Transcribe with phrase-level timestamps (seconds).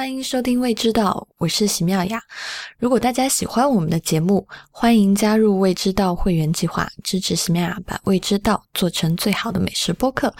[0.00, 2.18] 欢迎收听《未知道》，我是席妙雅。
[2.78, 10.34] 如果大家喜欢我们的节目，欢迎加入未知道会员计划，支持席妙雅把未知道做成最好的美食播客。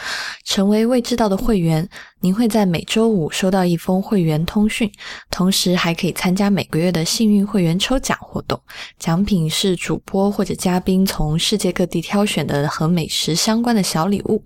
[0.45, 1.87] 成为未知道的会员，
[2.21, 4.91] 您会在每周五收到一封会员通讯，
[5.30, 8.58] 同时还可以参加每个月的幸运会员抽奖活动。
[8.98, 14.42] 奖品是主播或者嘉宾从世界各地挑选的和美食相关的小礼物。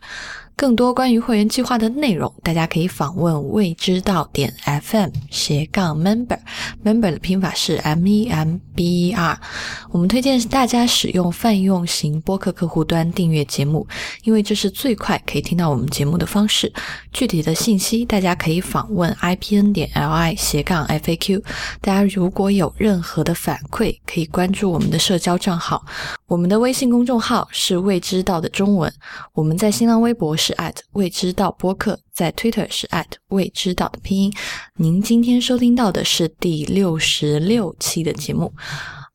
[0.56, 9.38] 更多关于会员计划的内容，大家可以访问未知道点 FM 斜杠 member，member 的拼法是 M E M B E R。
[9.90, 13.86] 我们推荐大家使用泛用型播客客户端订阅节目，
[14.22, 16.72] 因为这是最快可以听到我们节目的方式。
[17.12, 21.42] 具体的信息大家可以访问 IPN 点 LI 斜杠 FAQ。
[21.80, 25.84] 大家如果有任何的反馈，可以关注我们的社交账号。
[26.26, 28.92] 我们的微信公众号是未知道的中文。
[29.34, 30.54] 我们在新浪微博是
[30.92, 32.86] 未知道播客，在 Twitter 是
[33.28, 34.30] 未知道的拼音。
[34.76, 38.52] 您今天收听到的是第六十六期的节目。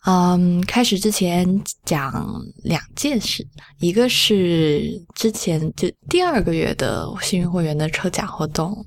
[0.05, 3.45] 嗯，开始之前讲两件事，
[3.79, 8.83] 一个是之前就第二个月的幸运会员的抽奖活动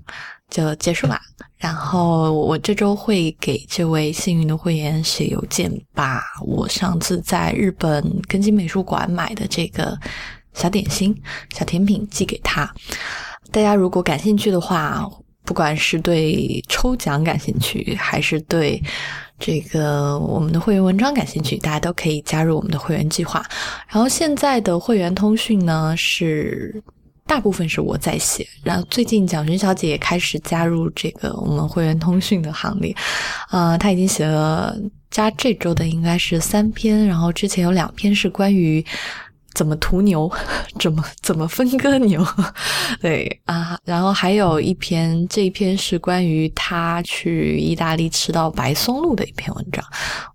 [0.51, 1.21] 就结束嘛，
[1.59, 9.97] 然后我这周会给这位幸运的会员写邮件，把我上次在日本根津美术馆买的这个。
[10.55, 11.15] 小点心、
[11.55, 12.71] 小甜品寄给他。
[13.51, 15.07] 大家如果感兴趣的话，
[15.45, 18.81] 不管是对抽奖感兴趣，还是对
[19.39, 23.45] 这个我们的会员文章感兴趣，大家都可以加入我们的会员计划。
[23.89, 26.81] 然后现在的会员通讯呢，是
[27.27, 32.95] 大部分是我在写，然后最近蒋勋小姐也开始加入这个我们会员通讯的行列。
[33.49, 34.75] 啊，她已经写了
[35.11, 38.83] 加这周的应该是三篇，然后之前有两篇是关于。
[39.55, 40.31] 怎么屠牛？
[40.81, 42.25] 怎么怎么分割牛？
[43.01, 49.85] 对啊，然后还有一篇，这一篇是关于他去意大利吃到白松露的一篇文章，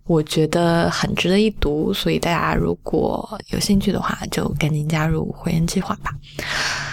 [0.05, 6.11] 我觉得很值得一读，所以大家如果有兴趣的话，就赶紧加入会员计划吧。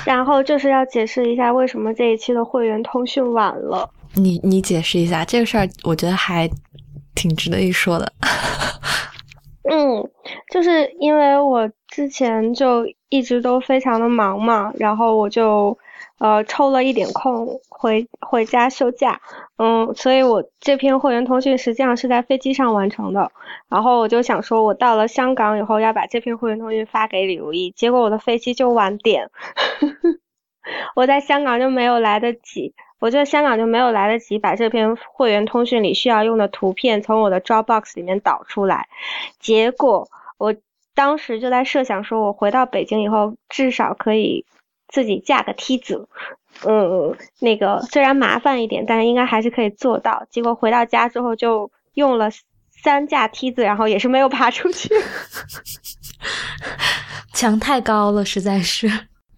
[0.05, 3.89] 然后就是要解释一下，为什么这一期的会员通讯晚了？
[4.15, 6.49] 你你解释一下这个事儿，我觉得还
[7.15, 8.13] 挺值得一说的。
[9.71, 10.09] 嗯，
[10.53, 15.79] 就是因为我之前就一直都非常的忙嘛，然后我就
[16.19, 19.21] 呃抽了一点空回回家休假，
[19.59, 23.31] 嗯，所以我这篇会员通讯实际上是在飞机上完成的，
[23.69, 29.31] 然后我就想说，我到了香港以后要把这篇会员通讯发给李如意，结果我的飞机就晚点，
[30.97, 32.75] 我在香港就没有来得及。
[32.99, 38.89] 我在香港就没有来得及把这篇会员通讯里需要用的图片从我的 Dropbox 里面导出来，
[39.39, 40.55] 结果我
[40.95, 44.47] 当时就在设想说，我回到北京以后至少可以
[44.89, 46.09] 自己架个梯子，
[46.65, 50.27] 嗯，那个虽然麻烦一点，但是应该还是可以做到。
[50.31, 52.29] 结果回到家之后就用了
[52.83, 54.89] 三架梯子，然后也是没有爬出去，
[57.35, 58.91] 墙太高了，实在是。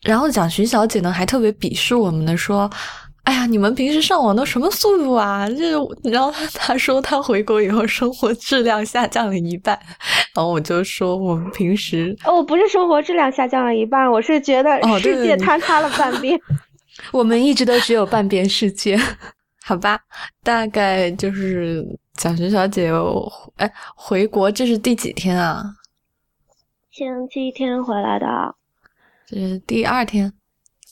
[0.02, 2.70] 然后蒋徐小姐呢还特别鄙视我们的说。
[3.26, 5.48] 哎呀，你们平时上网都什么速度啊？
[5.50, 5.72] 这
[6.08, 9.76] 然后他说他回国以后生活质量下降了一半，
[10.32, 16.40] 然后我就说我们平时哦，不是生活质量下降了一半，我是觉得世界坍塌了半边。
[17.10, 18.96] 我们一直都只有半边世界，
[19.66, 19.98] 好吧？
[20.44, 22.92] 大概就是蒋学小姐
[23.56, 25.64] 哎回国这是第几天啊？
[26.92, 28.54] 星期天回来的，
[29.26, 30.32] 这是第二天。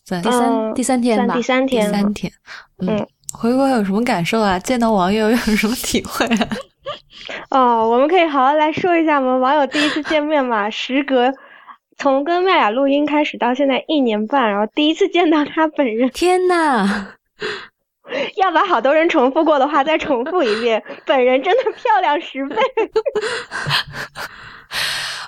[0.06, 2.32] 第三第三天吧，第三天，第三天。
[2.78, 4.58] 嗯，回国有什么感受啊？
[4.58, 6.48] 见到网友有什么体会啊？
[7.48, 10.68] 哦，我们可以好好来说一下我们网友第一次见面嘛。
[10.70, 11.32] 时隔
[11.96, 16.10] 从跟麦雅录音开始到现在一年半，然后第一次见到他本人。
[16.10, 17.14] 天呐！
[18.36, 22.56] 要把好多人重复过的话再重复一遍，本人真的漂亮十倍。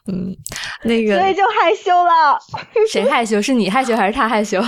[0.09, 0.37] 嗯，
[0.85, 2.39] 那个，所以就害羞了。
[2.91, 3.41] 谁害羞？
[3.43, 4.61] 是你害羞还是他害羞？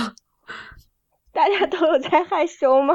[1.39, 2.93] 大家都有在害羞吗？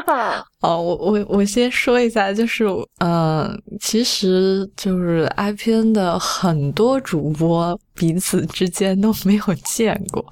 [0.61, 2.67] 哦，我我我先说一下，就是，
[2.99, 10.23] 嗯，其实就是 IPN 的很多主播彼此之间都没有见过。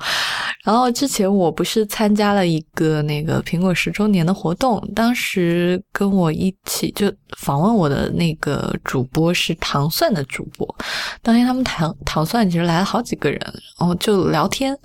[0.63, 10.77] 然后之前我不是参加了一个那个苹果十周年的活动，当时跟我一起就访问我的那个主播是糖蒜的主播，
[11.23, 13.41] 当天他们糖糖蒜其实来了好几个人，
[13.81, 14.79] 然后就聊天。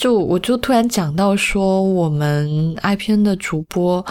[0.00, 4.02] 就我就突然讲到说，我们 IPN 的主播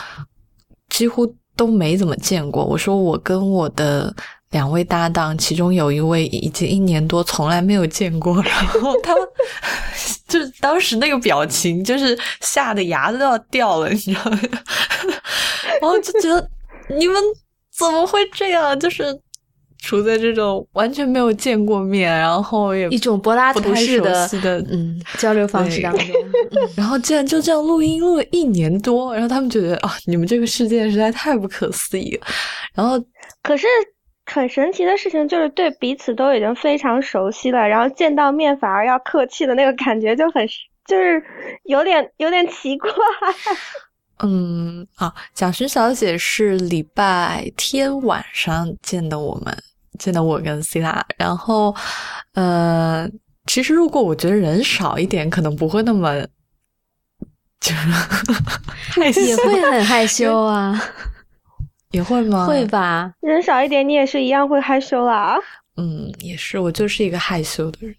[0.89, 1.25] 几乎
[1.55, 2.63] 都没怎么见过。
[2.63, 4.13] 我说我跟我的
[4.51, 9.27] 两位搭档，其中有一位已经一年多从来没有见过，然后他们
[10.29, 14.39] 就是当时那个表情，就是吓得牙都要掉了，你知道吗？
[15.81, 16.47] 然后就觉得
[16.87, 17.15] 你们
[17.75, 18.79] 怎么会这样？
[18.79, 19.05] 就是
[19.81, 26.07] 处在这种完全没有见过面，然后也一种柏拉图式的的嗯交流方式当中，
[26.77, 32.27] 然后竟然就这样录音录了一年多，然后他们觉得啊，你们这个世界实在太不可思议了。
[32.73, 33.03] 然后
[33.43, 33.67] 可是。
[34.31, 40.47] 很神奇的事情就是对彼此都已经非常熟悉了，然后见到面反而要客气的那个感觉就很，
[40.85, 41.19] 就是
[41.63, 42.91] 有点有点奇怪。
[44.21, 49.57] 嗯，啊，蒋勋小姐是礼拜天晚上见的我们，
[49.99, 51.75] 见到我跟 C 拉，然后，
[52.33, 53.07] 呃，
[53.45, 56.25] 其实如果我觉得人少一点，可能不会那么，
[57.59, 57.71] 就
[59.13, 60.81] 是 也会很害羞啊。
[61.91, 62.45] 也会吗？
[62.45, 65.35] 会吧，人少一点，你也是一样会害羞啦。
[65.75, 67.95] 嗯，也是，我就是一个害羞的人。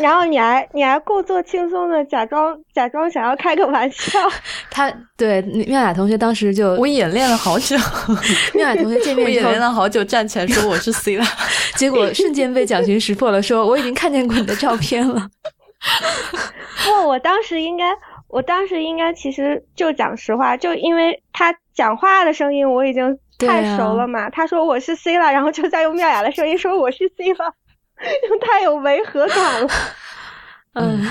[0.00, 4.18] 然后你还你还故作轻松的假装假装想要开个玩笑。
[4.70, 7.76] 他对妙雅同学当时就我演练了好久，
[8.54, 11.24] 妙雅同学见面我演练了好久，站起来说我是 C 了，
[11.76, 15.28] 结果瞬间被蒋勋识破了，说我已经看见过你的照片了。
[16.84, 17.84] 不，我当时应该。
[18.26, 24.28] 我当时应该其实就讲实话，就因为他讲话的声音我已经太熟了嘛。
[24.28, 27.54] 他说我是 C 了，然后就在用妙雅的声音说我是 C 了，
[28.46, 29.68] 太有违和感了。
[30.74, 31.06] 嗯，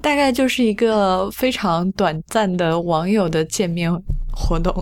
[0.00, 3.90] 大概就是一个非常短暂的网友的见面
[4.32, 4.72] 活动，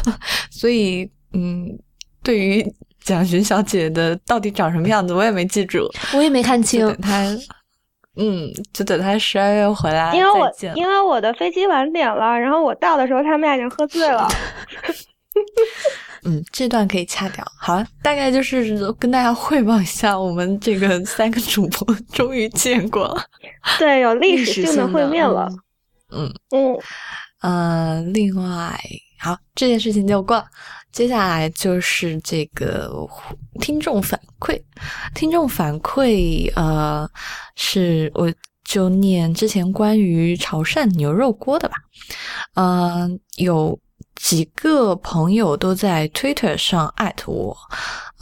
[0.50, 1.66] 所以嗯，
[2.22, 2.64] 对于
[3.02, 7.24] 蒋勋小姐的到底长什么样子，我也没记住，我也没看清她。
[8.20, 10.12] 嗯，就等他十二月回来。
[10.12, 14.28] 因为我因为我的飞机晚点了，然后我到的时候他们俩已经喝醉了。
[16.24, 17.44] 嗯，这段可以掐掉。
[17.58, 23.22] 好，大概就是跟大家汇报一下，我们这个 三个主播 终于见过了。
[23.78, 25.48] 对，有历史性的会面了。
[26.10, 26.76] 嗯嗯
[27.40, 28.80] 呃，另外，
[29.18, 30.44] 好，这件事情就过了。
[30.90, 32.90] 接下来就是这个
[33.60, 34.60] 听众反馈，
[35.14, 37.08] 听众反馈，呃，
[37.54, 38.32] 是我
[38.64, 41.76] 就念之前关于潮汕牛肉锅的吧，
[42.54, 43.78] 嗯，有
[44.18, 47.56] 几个朋友都在 Twitter 上艾特我，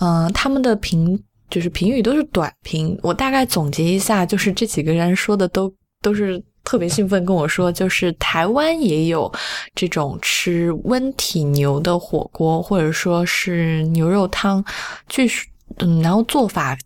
[0.01, 1.21] 嗯，他们的评
[1.51, 6.43] 就是评语都是短评，我大概总结一下，就是这几个人说的都都是。
[6.67, 9.33] 特别兴奋跟我说，就是台湾也有
[9.73, 14.65] 这种吃温体牛的火锅，或者说是牛肉汤，
[15.09, 16.77] 据说嗯，然后做法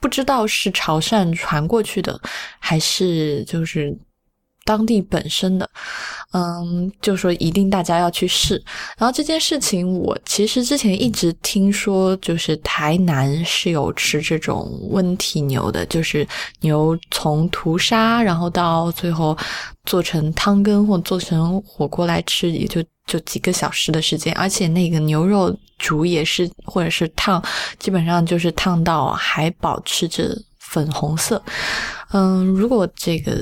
[0.00, 2.18] 不知道是潮汕传过去的，
[2.58, 3.94] 还是就是。
[4.64, 5.68] 当地本身的，
[6.32, 8.62] 嗯，就说一定大家要去试。
[8.96, 16.26] 然后这件事情，我其实之前一直听说，就是台南是有吃这种温体牛的，就是
[16.60, 19.36] 牛从屠杀，然后到最后
[19.84, 24.32] 做成汤羹或做成火锅来吃，也就就几个小时的时间。
[24.34, 27.42] 而且那个牛肉煮也是，或者是烫，
[27.80, 31.42] 基本上就是烫到还保持着粉红色。
[32.12, 33.32] 嗯，如果这个。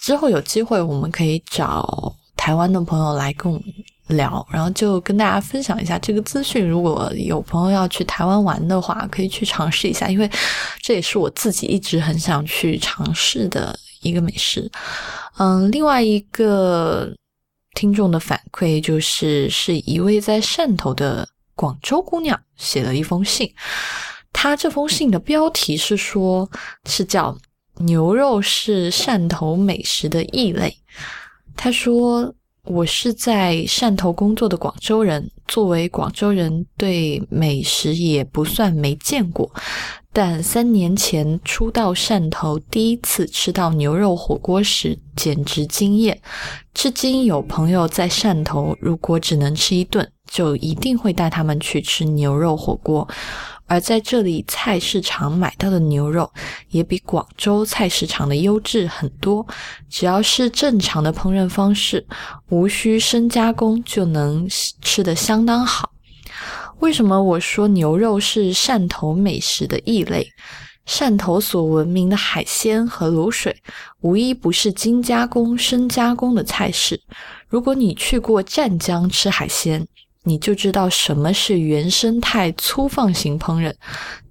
[0.00, 3.66] 之后有机会，我们可以找台湾的朋友来跟我们
[4.08, 6.66] 聊，然后就跟大家分享一下这个资讯。
[6.66, 10.28] 如果有朋友要去台湾玩的话，可以去尝试一下，因为
[10.80, 14.70] 这也是我自己一直很想去尝试的一个美食。
[15.36, 17.08] 嗯，另外一个
[17.74, 23.52] 听众的反馈就是，是一位在汕头的广州姑娘写了一封信，
[24.32, 26.50] 她这封信的标题是说，
[26.88, 27.36] 是叫。
[27.80, 30.76] 牛肉是汕头美食的异类。
[31.56, 32.34] 他说
[32.64, 39.50] ：“我是在汕头工作的广州人，作为广州人，对美食也不算没见过。
[40.12, 46.20] 但三年前初到汕头，第一次吃到牛肉火锅时，简直惊艳。
[46.74, 53.08] 至今有朋友在汕头，如果只能吃一顿，就一定会带他们去吃牛肉火锅。”
[53.70, 56.28] 而在这里，菜市场买到的牛肉
[56.70, 59.46] 也比广州菜市场的优质很多。
[59.88, 62.04] 只要是正常的烹饪方式，
[62.48, 64.48] 无需深加工，就能
[64.82, 65.92] 吃得相当好。
[66.80, 70.26] 为什么我说牛肉是汕头美食的异类？
[70.84, 73.54] 汕头所闻名的海鲜和卤水，
[74.00, 77.00] 无一不是精加工、深加工的菜式。
[77.46, 79.86] 如果你去过湛江吃海鲜，
[80.24, 83.74] 你就知道什么是原生态粗放型烹饪，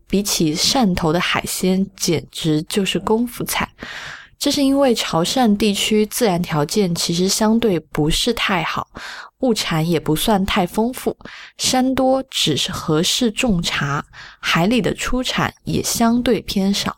[0.08, 3.67] 比起汕头的海鲜，简直就是功夫菜。
[4.38, 8.88] 这是因为潮汕地区自然条件其实相对不是太好，
[9.39, 11.17] 物产也不算太丰富，
[11.58, 14.05] 山多只是合适种茶，
[14.39, 16.96] 海里的出产也相对偏少。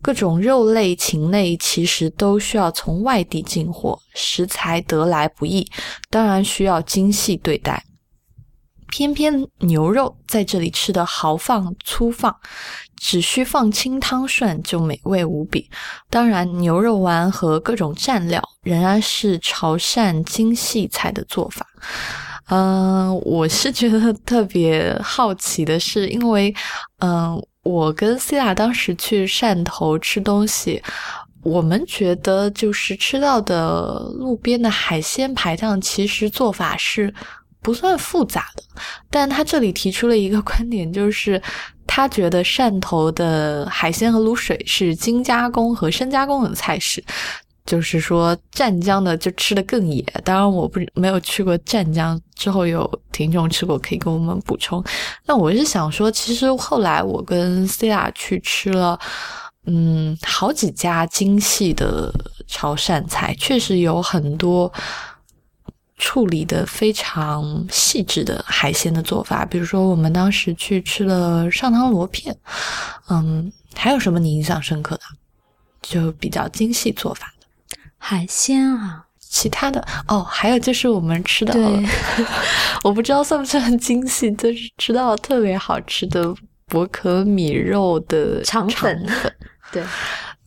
[0.00, 5.70] 各种肉类、禽类其实都需要从外地进货，食材得来不易，
[6.10, 7.84] 当然需要精细对待。
[8.92, 12.36] 偏偏牛肉在这里吃的豪放粗放，
[12.98, 15.66] 只需放清汤涮就美味无比。
[16.10, 21.66] 当然，牛肉丸和各种蘸料仍然是潮汕精细菜的做法。
[22.50, 26.54] 嗯，我是觉得特别好奇的是，因为
[26.98, 30.82] 嗯，我跟 C 亚当时去汕头吃东西，
[31.42, 37.14] 我们觉得就是吃到的路边的海鲜排档，其实做法是。
[37.62, 38.62] 不算复杂的，
[39.08, 41.40] 但他这里提出了一个 观点，就是
[41.86, 47.02] 他觉得汕头的海鲜和卤水是精加工和深加工的菜式，
[47.64, 50.02] 就是说湛江的就吃的更野。
[50.24, 54.82] 当然，我不没有去过湛江，之后有听众吃过可以跟我们补充。
[55.26, 58.98] 那我是想说，其实后来我跟 C 亚去吃了，
[59.66, 62.12] 嗯，好几家精细的
[62.48, 64.72] 潮汕菜，确实有很多。
[65.96, 72.36] 处理的非常细致的海鲜的做法，比如说我们当时去吃了上汤螺片，
[73.08, 75.02] 嗯，还有什么你印象深刻的？
[75.82, 77.46] 就比较精细做法的。
[77.98, 79.84] 海鲜啊，其他的？
[80.08, 81.54] 哦，还有就是我们吃的，
[82.82, 86.34] 我不知道算不算精细，就是吃到特别好吃的
[86.66, 89.08] 薄壳米肉的肠粉，
[89.70, 89.84] 对。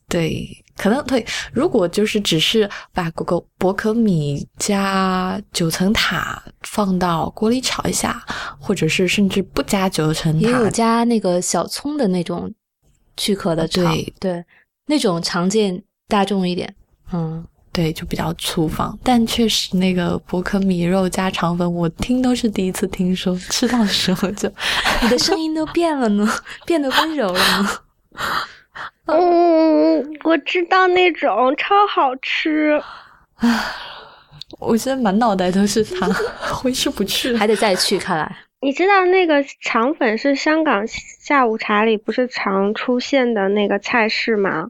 [0.07, 0.64] 对。
[0.77, 8.21] 可能对，如果就是只是把果果薄壳米加九层塔放到锅里炒一下，
[8.59, 12.53] 或者是甚至不加九层塔，也有加那个小葱的那种
[13.15, 13.81] 去壳的炒，
[14.19, 14.43] 对，
[14.87, 16.75] 那种常见大众一点，
[17.13, 18.97] 嗯，对，就比较粗放。
[19.01, 24.51] 但确实那个薄壳米肉加肠粉，我听都是第一次听说，吃到的时候就，
[25.01, 26.29] 你的声音都变了呢，
[26.65, 27.69] 变得温柔了呢。
[29.07, 32.81] 嗯，我知道那种超好吃。
[33.35, 33.47] 啊，
[34.59, 36.07] 我现在满脑袋都是它，
[36.55, 37.99] 回去不去，还得再去。
[37.99, 44.67] 看来你知道那个肠粉是香港下午茶里不是常出现的那个菜式吗？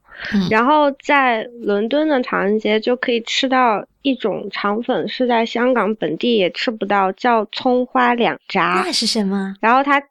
[0.51, 8.81] 然后在伦敦的唐人街就可以吃到一种肠粉，是在香港本地也吃不到，叫葱花两炸。
[8.85, 9.55] 那是什么？
[9.61, 10.01] 然后它。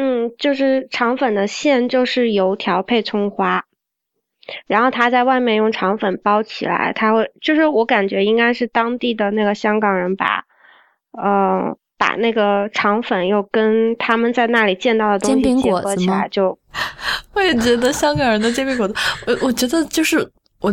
[0.00, 3.64] 嗯，就是肠粉的馅就是油条配葱花，
[4.68, 10.44] 然后他在外面用肠粉包起来，他会就是我感觉应该是当地的那个香港人把，
[11.20, 16.56] 呃，把那个肠粉又跟他们在那里见到的东西结合起来，就
[17.34, 18.94] 我也觉得香港人的煎饼果子，
[19.26, 20.18] 我我觉得就是
[20.60, 20.72] 我。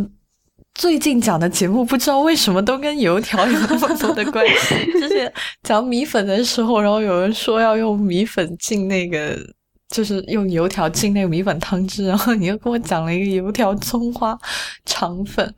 [0.75, 4.75] 最近讲的节目不知道为什么都跟油条有那么多的关系。
[4.91, 5.31] 之前
[5.63, 9.39] 讲米粉的时候，然后有人说要用米粉浸那个，
[9.87, 14.37] 就是用油条浸那个米粉汤汁，然后你又跟我讲了一个油条葱花
[14.83, 15.55] 肠粉，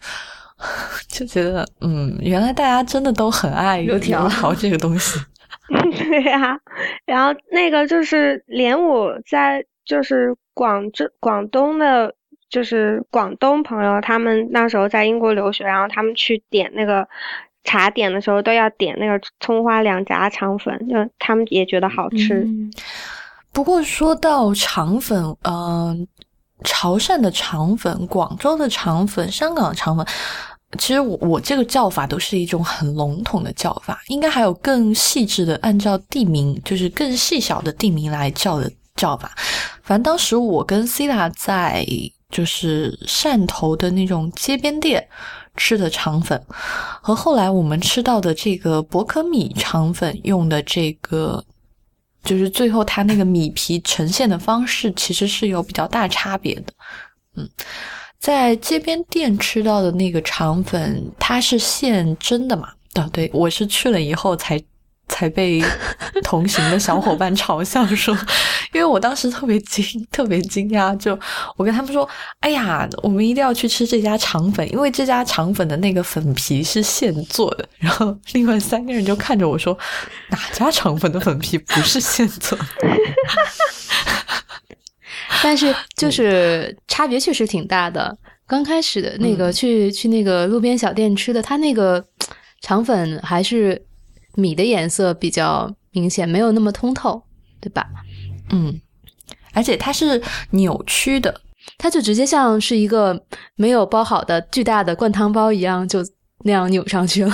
[1.10, 5.20] 就觉得嗯，原来大家真的都很爱油条这个东西。
[5.98, 6.56] 对呀，
[7.06, 12.14] 然后那个就是连我在就是广州广东的。
[12.50, 17.06] 就是广东朋友，他们那时候在英国留学，然后他们去点那个
[17.66, 22.48] 茶点的时候，都要点那个葱花两炸肠粉，就他们也觉得好吃。
[23.52, 26.08] 不过说到肠粉，嗯，
[26.64, 30.06] 潮汕的肠粉、广州的肠粉、香港的肠粉，
[30.80, 39.32] 其实我我这个叫法都是一种很笼统的叫法，应该还有更细致的，按照地名，就是更细小的地名来叫的叫法。
[39.84, 41.86] 反正当时我跟 c i l a 在。
[42.30, 45.08] 就是汕头的那种街边店
[45.56, 46.42] 吃的肠粉，
[47.02, 51.44] 和后来我们吃到的这个博可米肠粉用的这个，
[52.24, 56.74] 就是最后它那个米皮呈现的方式，其实是有比较大差别的。
[57.36, 57.50] 嗯，
[58.20, 62.70] 在街边店吃到的那个肠粉，它是现蒸的嘛？
[62.94, 64.62] 啊，对，我是去了以后才。
[65.08, 65.64] 才被
[66.24, 68.16] 同行的小伙伴嘲笑说，
[68.74, 71.18] 因为我当时特别惊，特别惊讶，就
[71.56, 72.08] 我跟他们说
[72.42, 79.78] ：“哎呀，我们一定要去吃这家肠粉，因为这家肠粉的那个粉皮是现做的。”然后另外三个人就看着我说
[80.30, 82.66] ：“哪家肠粉的粉皮不是现做的？”
[85.42, 88.16] 但是就是差别确实挺大的。
[88.46, 92.06] 刚开始的那个去去那个路边小店吃的，他那个
[92.62, 93.82] 肠粉还是。
[94.38, 97.24] 米的颜色比较明显，没有那么通透，
[97.60, 97.88] 对吧？
[98.52, 98.80] 嗯，
[99.54, 101.42] 而且它是扭曲的，
[101.78, 103.26] 它就直接像是一个
[103.56, 106.06] 没有包好的巨大的灌汤包一样，就
[106.44, 107.34] 那样扭上去了。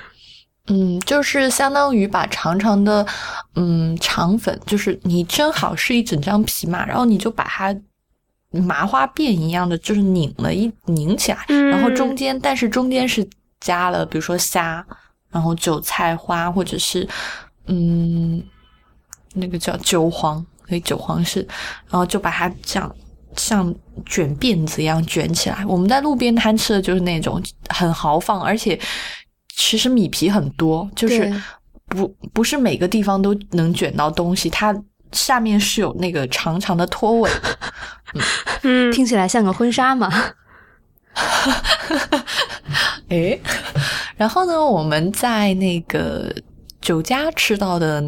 [0.68, 3.06] 嗯，就是相当于把长长的
[3.54, 7.76] 嗯肠粉，就是你蒸好是一整张皮嘛，然后你就把它
[8.50, 13.28] 麻花辫一样的，就是拧了一拧起来，然后中间但是中间是
[13.60, 14.84] 加了比如说虾，
[15.34, 17.06] 然后韭菜花或者是
[17.66, 18.42] 嗯
[19.34, 20.36] 那个叫韭黄，
[20.66, 21.40] 所以韭黄是，
[21.90, 22.90] 然后就把它这样
[23.36, 23.74] 像
[24.06, 25.62] 卷辫子一样卷起来。
[25.66, 28.80] 我们在路边摊吃的就是那种很豪放，而且。
[29.56, 31.32] 其实米皮很多，就是
[31.86, 34.74] 不不是每个地方都能卷到东西，它
[35.12, 37.30] 下面是有那个长长的拖尾。
[38.62, 40.12] 嗯，听起来像个婚纱嘛。
[43.14, 43.38] 哎，
[44.16, 46.34] 然后呢，我们在那个
[46.80, 48.02] 酒家吃到的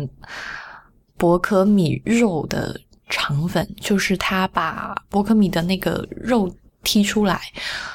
[1.16, 7.40] 薄壳米肉的肠粉，就是他把薄壳米的那个肉剔出来。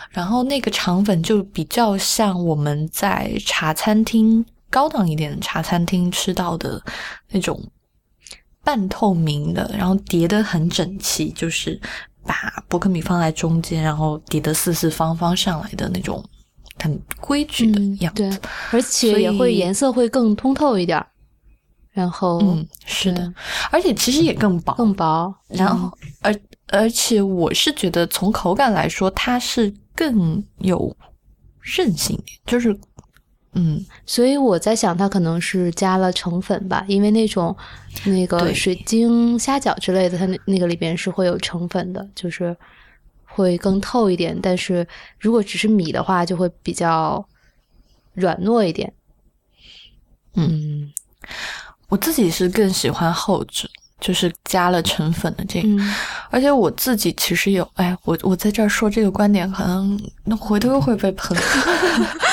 [0.09, 6.81] 然后那个肠粉就比较像我们在茶餐厅高档一点的茶餐厅吃到的
[7.29, 7.61] 那种
[8.63, 11.79] 半透明的，然后叠得很整齐，就是
[12.25, 12.35] 把
[12.67, 16.21] 薄克米放在中间，然后叠得四四方方上来的那种
[16.81, 18.29] 很规矩的样子。
[18.29, 18.39] 对，
[18.71, 21.05] 而且也会颜色会更通透一点。
[21.91, 23.33] 然后，嗯，是的，
[23.69, 25.33] 而且其实也更薄，更薄。
[25.47, 26.33] 然后，而
[26.67, 29.73] 而且我是觉得从口感来说，它是。
[29.93, 30.95] 更有
[31.59, 32.75] 韧性点，就是，
[33.53, 37.55] 嗯，所以我在想，它可能是加了成粉吧，因为那种
[38.05, 42.55] 那个水晶虾饺之类的，它那那个里边是会有成粉的，就是
[43.33, 44.38] 会更透一点。
[44.41, 44.88] 但是
[45.19, 47.25] 如果只是米的话，就会比较
[48.13, 48.93] 软糯一点。
[50.35, 50.91] 嗯，
[51.89, 53.69] 我自己是更喜欢后者。
[54.01, 55.67] 就是加了成粉的这个，
[56.31, 61.38] 而且我自己其实有，哎，我我在这儿说这个观点，可能那回头又会被喷。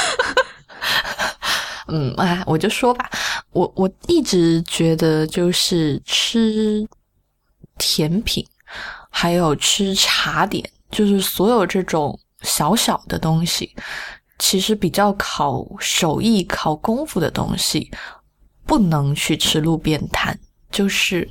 [1.88, 3.10] 嗯，哎，我就说吧，
[3.50, 6.88] 我我一直觉得就是吃
[7.76, 8.42] 甜品，
[9.10, 13.74] 还有吃茶点，就是所有这种小小的东西，
[14.38, 17.90] 其实比较考手艺、考功夫的东西，
[18.64, 20.38] 不能去吃路边摊。
[20.70, 21.28] 就是，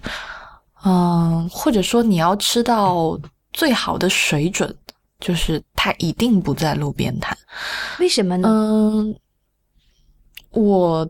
[0.84, 3.20] 嗯，或者说你要吃到
[3.54, 4.76] 最好的水准，
[5.20, 7.38] 就是它一定不在路边摊。
[8.00, 8.50] 为什么呢？
[8.50, 9.16] 嗯，
[10.52, 11.08] 我，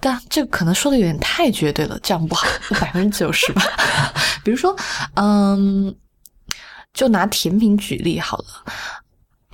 [0.00, 2.44] 但这可能说的有点太绝对了，这样不好，
[2.80, 3.62] 百分之九十吧。
[4.42, 4.74] 比如说，
[5.14, 5.94] 嗯，
[7.00, 8.44] 就拿甜品举例好了。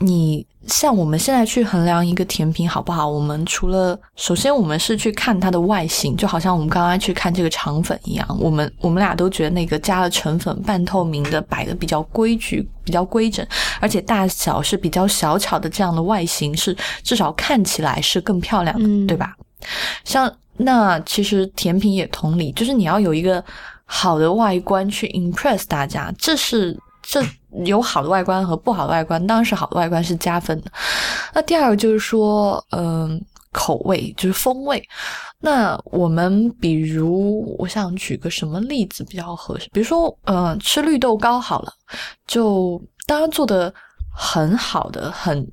[0.00, 13.46] 你像我们现在去衡量一个甜品好不好，我们除了首先我们是去看它的外形，就好像我们刚刚去看这个肠粉一样，我们我们俩都觉得那个加了成粉半透明的摆的比较规矩、比较规整，
[13.80, 19.36] 而且大小是比较小巧的，这样的外形是至少看起来是更漂亮的，对吧？
[20.02, 23.42] 像那其实甜品也同理，就是你要有一个
[23.84, 26.76] 好的外观去 impress 大家，这是。
[27.08, 27.24] 这
[27.64, 30.70] 有好的外观和不好的外观，当然是好的外观是加分的。
[31.32, 34.82] 那第二个就是说，嗯，口味就是风味。
[35.38, 39.68] 那我们比如，我想举个什么例子比较合适？
[39.72, 41.72] 比如说，嗯，吃绿豆糕好了，
[42.26, 43.72] 就当然做的
[44.12, 45.46] 很好的、很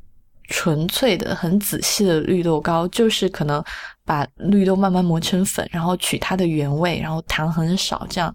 [0.47, 3.63] 纯粹的、很仔细的绿豆糕，就是可能
[4.03, 8.33] 把绿豆慢慢磨成粉，然后取它的原味，然后糖很少，这样。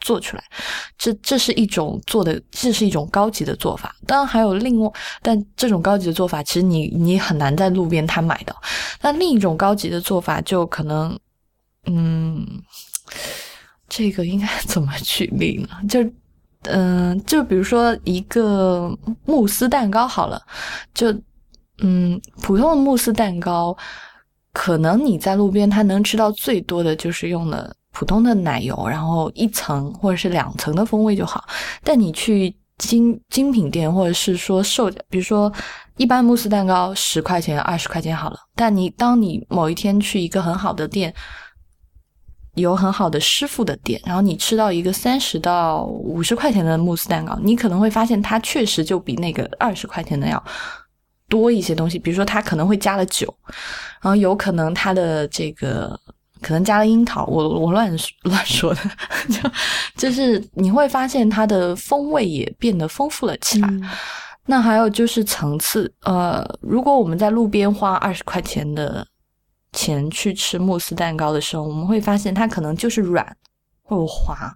[0.00, 0.42] 做出来，
[0.96, 3.94] 这这是一种做的，这是一种高级的做法。
[4.06, 4.90] 当然还有另外，
[5.22, 8.56] 但这种高级的做法，其实你你很难在路边摊买到。
[9.02, 11.18] 那另一种高级的做法，就可能，
[11.86, 12.46] 嗯，
[13.88, 15.68] 这个应该怎么举例呢？
[15.88, 16.00] 就，
[16.62, 20.42] 嗯，就比如说一个慕斯蛋糕好了，
[20.94, 21.12] 就，
[21.78, 23.76] 嗯，普通的慕斯蛋糕，
[24.52, 27.74] 可能你在路边摊能吃到最多的就是用了。
[28.00, 31.44] 普通的奶油，然后一层或者是两层的风味就好。
[31.84, 35.52] 但你去精精品店，或者是说售价，比如说
[35.98, 38.38] 一般慕斯蛋糕十块钱、二十块钱好了。
[38.54, 41.12] 但你当你某一天去一个很好的店，
[42.54, 50.42] 有很好的师傅的店，然后你吃到一个三十到五十块钱的慕斯蛋糕，你可能会发现它确实就比那个二十块钱的要
[51.28, 51.98] 多一些东西。
[51.98, 53.28] 比如说它可能会加了酒，
[54.00, 56.00] 然后有可能它的这个。
[56.40, 58.80] 可能加了樱桃，我我乱 乱说的，
[59.28, 59.50] 就
[59.96, 63.68] 就是你会发现它的风味也变得丰富了起来。
[64.46, 69.06] 那还有就是层次，呃，如果我们在路边花二十块钱的
[69.72, 73.24] 钱去吃慕斯蛋糕的时候，我们会发现它可能就是软，
[73.82, 74.52] 或者滑，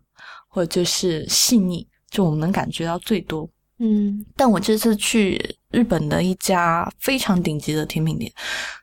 [0.49, 1.87] 或者就是细腻。
[2.11, 3.49] 就我们能感觉到最多。
[3.79, 5.41] 嗯，但我这次去
[5.75, 8.33] 日本的一家非常顶级的甜品店，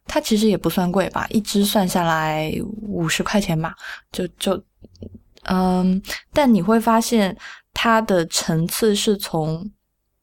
[0.05, 3.73] 它其实也不算贵吧，一支算下来五十块钱吧，
[4.11, 4.61] 就就，
[5.43, 6.01] 嗯，
[6.33, 7.35] 但你会发现
[7.73, 9.71] 它的层次是从，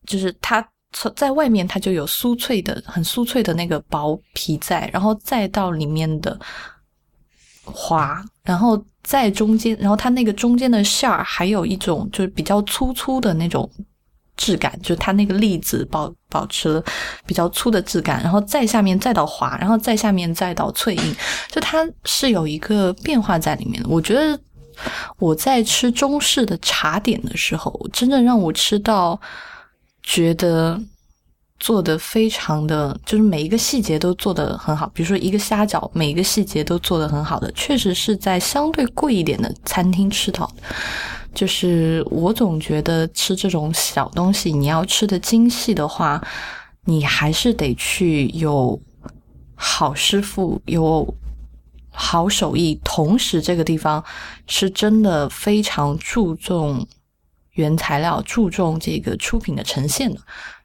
[0.06, 6.38] 就是它从在外面它就有酥脆的、很酥脆的那个薄皮在，然后再到里面的
[7.64, 13.68] 滑，然后在中间，然后它那个中间的馅儿还有一种就是比较粗粗的那种。
[14.38, 16.82] 质感就它那个粒子保保持了
[17.26, 21.16] 比较粗的质感，然后再下面再到滑，然后再下面再到脆硬，
[21.50, 23.88] 就它是有一个变化在里面的。
[23.90, 24.38] 我觉得
[25.18, 29.20] 我在吃中式的茶点的时候，真正让我吃到
[30.02, 30.80] 觉得
[31.58, 34.88] 做的非常的，就是每一个细节都做的很好。
[34.94, 40.48] 比如说一个虾饺，每一个细节都做的很好的，确实是在相对贵一点的餐厅吃到。
[41.38, 46.20] 就是我总觉得吃这种小东西，你要吃的精细的话，
[46.84, 48.76] 你还是得去有
[49.54, 51.14] 好师傅、有
[51.90, 52.80] 好手艺。
[52.82, 54.04] 同时，这个地方
[54.48, 56.84] 是真的非常注重
[57.52, 60.18] 原材料、注重这个出品的呈现的。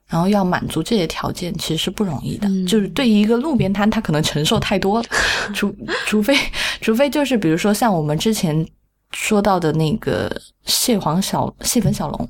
[0.08, 2.48] 然后要满足这些条件，其实是不容易的。
[2.66, 5.08] 就是对于一个路边摊，他可能承受太多了，
[5.54, 5.72] 除
[6.08, 6.36] 除非
[6.82, 8.68] 除非就是比如说像我们之前。
[9.14, 12.30] 说到的那个蟹黄小蟹粉小笼，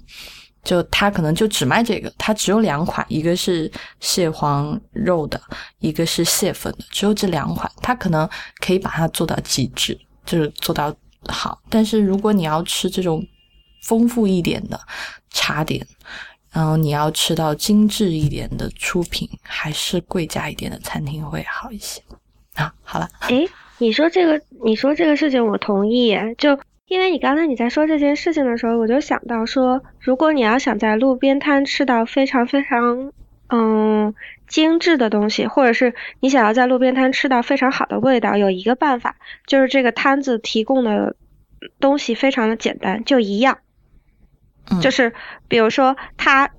[0.63, 5.41] 就它可能就只卖这个，它只有两款，一个是蟹黄肉的，
[5.79, 10.93] 一个是蟹粉的，只有这两款，它可能可以把它做到极致，就是做到
[11.27, 11.61] 好。
[11.69, 13.25] 但是如果你要吃这种
[13.83, 14.79] 丰富一点的
[15.31, 15.85] 茶点，
[16.51, 22.01] 然后你要吃到精致一点的出品，还是贵价一点的餐厅会好一些
[22.55, 22.73] 啊。
[22.83, 26.59] 好了，诶，你说这个，你说这个事情，我同意，就。
[26.93, 33.11] 因为你刚才你在说这件事情的时候，我就想到说，如果你要想在路边摊吃到非常非常
[33.49, 34.13] 嗯
[34.47, 39.15] 精致的东西，或者是你想要在路边摊吃到非常好的味道，有一个办法，
[39.47, 41.15] 就是这个摊子提供的
[41.79, 43.57] 东西非常的简单，就一样，
[44.79, 45.13] 就是
[45.47, 46.51] 比如说他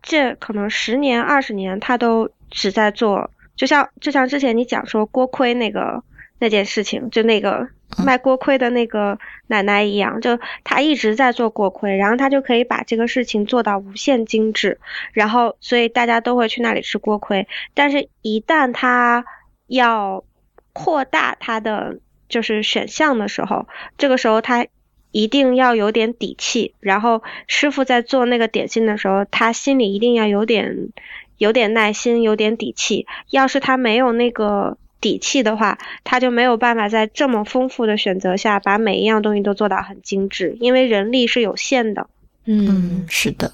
[0.00, 6.02] 这可能十年二十年他都只在做，就像就像之前你讲说锅盔那个
[6.38, 7.68] 那件事情，就那个。
[8.04, 14.78] 卖锅盔的那个奶奶一样，就她一直在做锅盔，然后她就可以把这个事情做到无限精致，
[15.12, 17.46] 然后所以大家都会去那里吃锅盔。
[17.74, 19.24] 但是，一旦她
[19.66, 20.24] 要
[20.72, 24.66] 扩大她的就是选项的时候，这个时候她
[25.10, 26.74] 一定要有点底气。
[26.80, 30.88] 然后，师傅在做那个点心的时候，他心里一定要有点
[31.36, 33.06] 有点耐心，有点底气。
[33.28, 34.78] 要是他没有那个。
[35.02, 42.08] 底气的话，他就没有办法在这么丰富的选择下把每一样东西都做到很精致，因为人力是有限的。
[42.46, 43.52] 嗯，是的。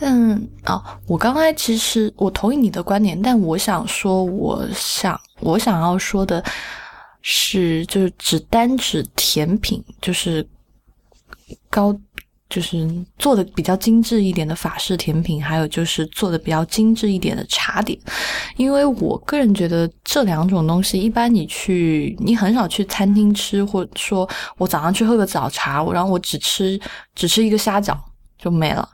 [0.00, 6.44] 嗯，哦，我刚才其实我同意你的观点，但我想说，我想我想要说的
[7.22, 10.46] 是，就是只单指甜品，就是
[11.70, 11.98] 高。
[12.50, 17.96] 就是做的比较精致一点的法式甜品，还有就是做的比较精致一点的茶点，
[18.56, 26.78] 因为我个人觉得这两种东西，一般你去你很少去餐厅吃，或者说我早上去喝个早茶，然后我只吃
[27.14, 27.96] 只吃一个虾饺
[28.36, 28.88] 就没了，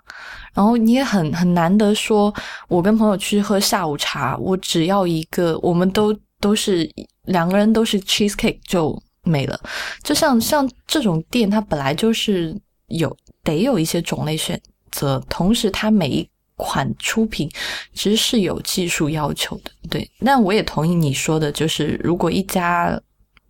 [0.53, 2.33] 然后你也很很难得说，
[2.69, 6.87] 我跟朋友去喝下午茶，我只要一个，我们都都是
[7.25, 9.59] 两个人都是 cheesecake 就没了，
[10.03, 12.55] 就像像这种店，它本来就是
[12.88, 13.16] 有。
[13.46, 17.50] 得有一些种类选择，同时它每一款出品
[17.94, 20.11] 其实是有技术要求的，对。
[20.18, 22.98] 那我也同意你说的，就是如果一家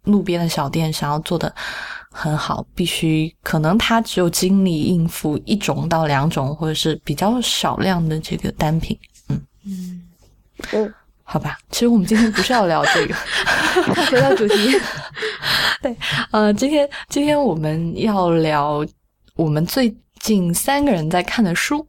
[0.05, 1.53] 路边的小店想要做的
[2.11, 8.99] 很好，必须可能它只有精力应付一种到两种，或者是比较少量的这个单品。
[9.29, 10.03] 嗯嗯
[10.73, 11.59] 嗯，好吧。
[11.71, 13.15] 其实我们今天不是要聊这个，
[14.11, 14.77] 回到主题。
[15.81, 15.97] 对，
[16.33, 18.85] 呃，今天今天我们要聊。
[19.37, 21.87] 我们最近三个人在看的书。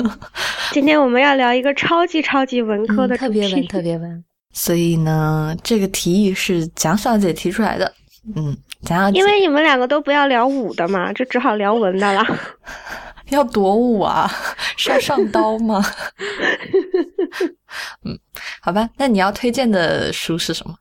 [0.72, 4.24] 今天我们要聊一个超级超级文科的特别文，特别文。
[4.52, 7.92] 所以呢，这个提议是蒋小姐提出来的。
[8.36, 12.24] 嗯，蒋小姐，因为你们两个都不要聊武的嘛，就只好聊文的了。
[13.28, 14.30] 要夺武啊？
[14.76, 15.84] 是要上刀吗？
[18.04, 18.18] 嗯，
[18.62, 20.74] 好吧，那你要推荐的书是什么？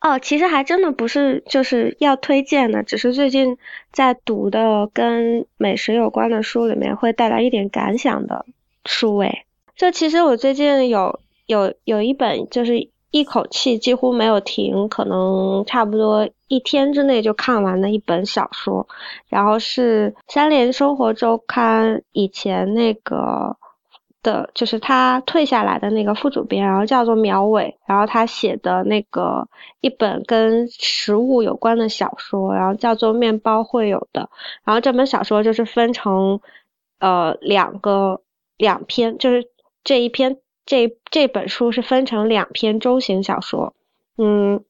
[0.00, 3.58] 哦，其实还真的不是就是要推荐的，只是最近
[3.90, 8.46] 在读的跟美食有关的书里面会带来一点感想的
[8.84, 9.44] 书诶。
[9.74, 18.86] 就其实我最近有有有一本就是一口气几乎没有停，可能差不多一天之内就看完的一本小说。
[19.28, 23.56] 然后是三联生活周刊以前那个
[24.28, 29.48] 的，就是他退下来的那个副主编，然后叫做苗伟，然后他写的那个
[29.80, 34.22] 一本跟食物有关的小说，然后叫做《面包会有的》。
[34.64, 36.40] 然后这本小说就是分成
[36.98, 38.20] 呃两个
[38.58, 39.48] 两篇，就是
[39.82, 40.36] 这一篇。
[40.70, 43.72] 这这本书是分成两篇中型小说，
[44.18, 44.62] 嗯，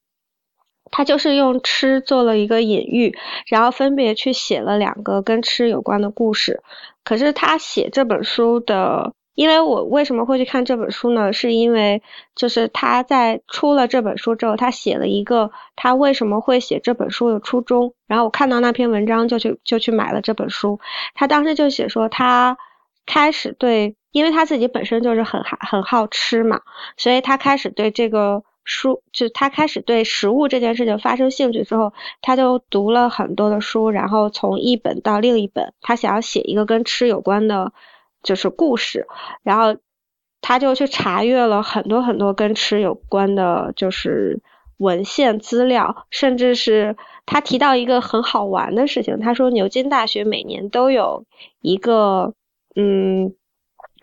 [0.92, 3.18] 他就是用吃做了一个隐喻，
[3.48, 6.62] 然后分别去写了两个跟吃有关的故事。
[7.02, 11.32] 可是他写这本书的，因为我为什么会去看这本书呢？
[11.32, 12.02] 是因为
[12.34, 17.94] 就是他在出了这本书之后，他写了一个他为什么会写这本书的初衷。
[18.08, 20.80] 然后我看到那篇文章就去就去买了这本书。
[21.14, 22.58] 他当时就写说他
[23.06, 23.94] 开始对。
[24.10, 26.62] 因为他自己本身就是很很好吃嘛，
[26.96, 37.72] 所以他开始对这个书，就他开始对食物这件事情发生兴趣之后，他就读了很多的书，然后从一本到另一本，他想要写一个跟吃有关的，
[38.22, 39.06] 就是故事，
[39.42, 39.76] 然后
[40.40, 44.40] 他就去查阅了很多很多跟吃有关的，就是
[44.76, 51.24] 文献资料，甚至是他提到一个很好玩的事情，他说牛津大学每年都有
[51.60, 52.34] 一个，
[52.74, 53.34] 嗯。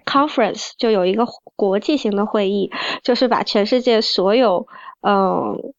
[0.06, 1.26] Conference 就有一个
[1.56, 2.70] 国际型的会议，
[3.02, 4.68] 就是把全世界所有
[5.02, 5.74] 嗯，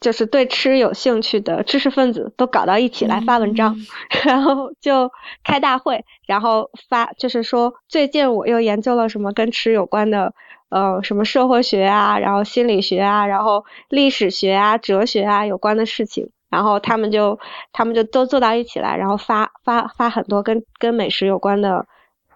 [0.00, 3.76] 就是对吃有兴趣的知识分子都搞到一起来发文章，
[4.24, 5.10] 然后就
[5.42, 10.34] 开大会，然后发就是说最近我又研究了什么跟吃有关的
[10.68, 17.38] 呃什么社会学啊，然后心理学啊，然后历史学啊、哲学啊有关的事情，然后他们就
[17.72, 21.86] 他们就都坐到一起来，然后发发发很多跟跟美食有关的。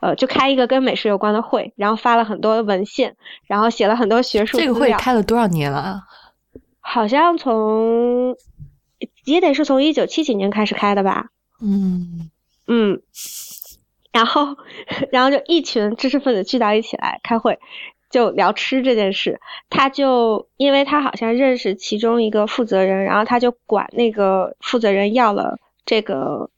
[0.03, 4.57] 呃，就开一个跟美食有关的会，然后发了很多文献，然后写了很多学术。
[4.57, 6.01] 这个会开了多少年了？
[6.93, 8.37] 好像从
[9.25, 11.29] 也得是从一九七几年开始开的吧。
[11.63, 12.29] 嗯
[12.67, 13.01] 嗯，
[14.11, 14.57] 然后
[15.13, 17.61] 然后就一群知识分子聚到一起来开会，
[18.11, 19.41] 就聊吃这件事。
[19.69, 26.51] 他就因为他好像认识其中一个负责人，然后他就管那个负责人要了这个。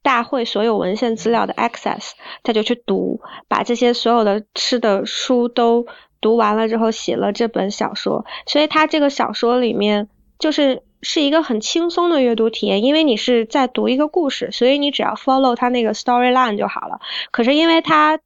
[0.00, 5.86] 大会所有文献资料的 access，他就去读，把这些所有的吃的书都
[6.20, 8.24] 读完了之后，写了这本小说。
[8.46, 17.00] 所以他这个小说里面就是是一个很轻松的阅读体验，因为你是在读一个故事，所以你只要 follow 他那个 storyline 就好了。
[17.30, 18.18] 可是因为他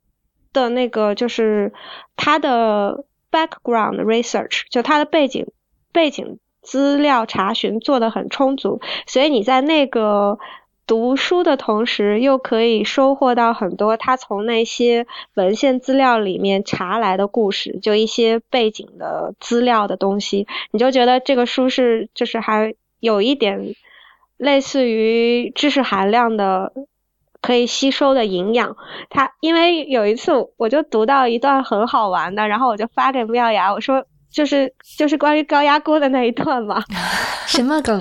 [0.52, 1.72] 的那个就是
[2.16, 5.46] 他的 background research，就他的背景
[5.92, 10.38] 背景资料查询做的很充足，所以你在那个。
[10.86, 23.74] 读书的同时，又可以收获到很多他从那些文献资料里面查来的故事，就一些背景的资料的东西，你就觉得这个书是就是还有一点
[24.36, 26.72] 类似于知识含量的，
[27.40, 28.76] 可以吸收的营养。
[29.08, 36.82] 他因为有一次我就读到一段很好玩的，然后我就发给妙雅，我说就是就是关于高压锅的那一段嘛。
[37.46, 38.00] 什么梗？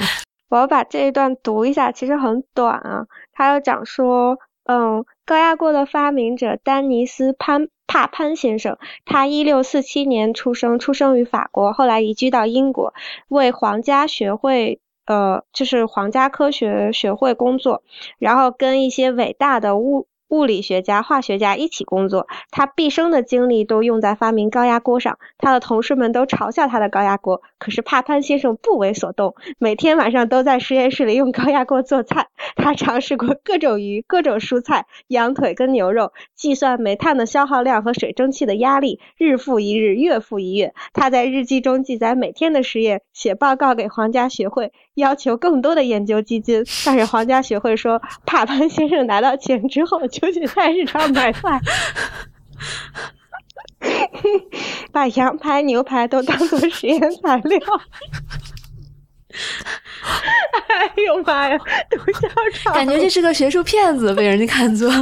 [0.51, 3.07] 我要把这一段读一下，其实很短啊。
[3.31, 12.93] 他要讲说，嗯，高压锅的发明者丹尼斯潘帕潘先生，他一六四七年出生，出生于法国，后来移居到英国，
[13.29, 17.83] 为皇家学会，呃，就是皇家科学学会工作，
[18.19, 20.07] 然后跟一些伟大的物。
[20.31, 25.19] 物理学家、化学家一起工作，他毕生的精力都用在发明高压锅上。
[25.37, 32.27] 他的同事们都嘲笑他的高压锅，可是帕潘先生不为所动，每天晚上都在实验室里用高压锅做菜。
[32.55, 40.73] 他尝试过各种鱼、各种蔬菜、羊腿跟牛肉，计算煤炭的消耗量和水蒸气的压力，日复一日，月复一月。
[40.93, 46.63] 他在日记中记载每天的实验，写报告给皇家学会，要求更多的研究基金。
[46.85, 50.21] 但是皇家学会说，帕潘先生拿到钱之后就。
[50.21, 51.59] 就去菜市场买菜，
[54.93, 57.59] 把羊排、牛排都当做实验材料。
[60.67, 61.57] 哎呦妈呀！
[61.89, 64.89] 读校场，感觉这是个学术骗子，被人家看作。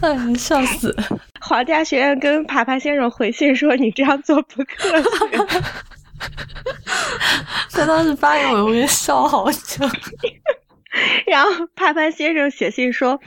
[0.00, 0.94] 哎，笑死！
[1.40, 5.08] 皇家学院跟爬爬先生回信说：“你这样做不科学。
[7.72, 9.88] ”他当时发给我，我也笑好久。
[11.26, 13.20] 然后帕潘先生写信说，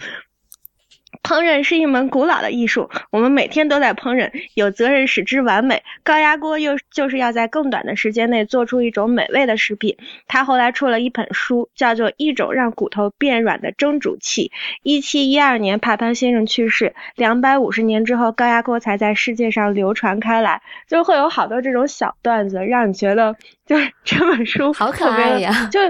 [1.28, 5.84] 烹饪是一门古老的艺术，我们每天都在烹饪，有责任使之完美。
[6.02, 9.98] 高压锅又就是要在更短的时间内做出一种美味的食品。
[10.30, 14.54] 他后来出了一本书，叫做《一种让骨头变软的蒸煮器》。
[14.84, 20.62] 一七一二年，帕潘先生去世，两百五十年之后，高压锅才在世界上流传开来。
[20.88, 23.36] 就会有好多这种小段子，让你觉得
[23.66, 25.82] 就是这本书好可爱呀，就。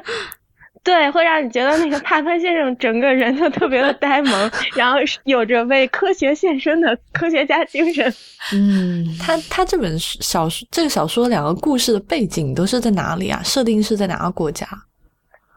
[0.87, 8.13] 对，会让你觉得那个帕潘先生整个人都特别的呆萌， 然后有着为科学献身的科学家精神。
[8.53, 13.41] 嗯， 他他这本小说这个小说两个故事的背景都是在哪里啊？
[13.43, 14.65] 设定是在哪个国家？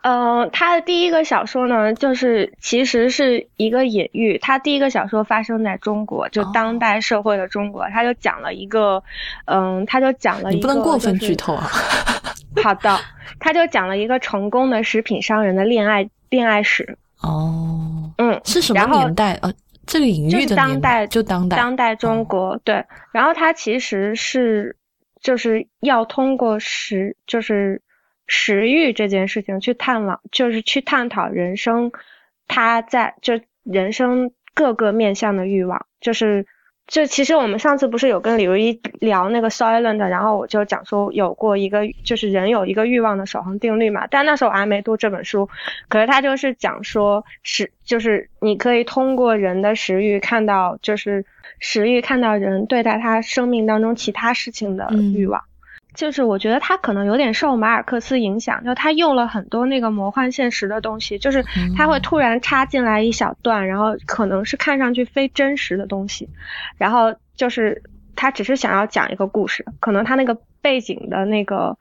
[0.03, 4.37] 嗯，他的第一个小说呢，就是其实是一个隐喻。
[4.39, 9.01] 他第一个小说发生在中国，就当代社会的中国，他就讲了一个，
[9.45, 11.71] 嗯，他就讲了一个，你不能过分剧透啊。
[12.63, 12.99] 好的，
[13.41, 16.97] 他就讲了一个成功的食品商人的恋爱恋爱史。
[17.23, 19.39] 哦，嗯，是什么年代？
[19.43, 19.53] 呃，
[19.87, 22.85] 这个隐喻的当代就当代当代中国对。
[23.13, 24.77] 然后他其实是
[25.21, 27.83] 就是要通过食就是。
[28.33, 31.91] 食欲这件事情去探望，就是去探讨人生，
[32.47, 36.47] 他在就人生各个面向的欲望，就是
[36.91, 45.49] 就其实我们上次不是有跟李如一聊那个 Silent，然后我就讲说有过一个就是人有一个欲望的守恒定律嘛，但那时候我还没读这本书，
[45.89, 51.25] 可是他就是讲说食就是你可以通过人的食欲看到就是
[51.61, 55.45] 食欲看到人对待他生命当中其他事情的欲望。
[55.95, 61.45] 就是我觉得他可能有点受马尔克斯影响，就他用了很多那个魔幻现实的东西，就是
[61.77, 66.29] 他会突然插进来一小段，然后可能是看上去非真实的东西，
[66.79, 67.83] 然后就是
[68.17, 71.77] 他只是想要讲一个故事，可能他那个背景的那个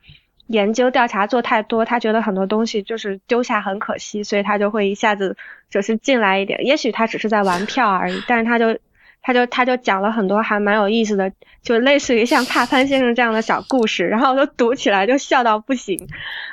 [0.48, 5.38] 研究调查做太多，他觉得很多东西就是丢下很可惜，所以他就会一下子
[5.69, 8.78] 就是进来一点，也许他只是在玩票而已，但是他就。
[9.21, 16.08] 他就他就讲了很多还蛮有意思的，就类似于像帕潘先生这样的小故事，然后我就读起来就笑到不行，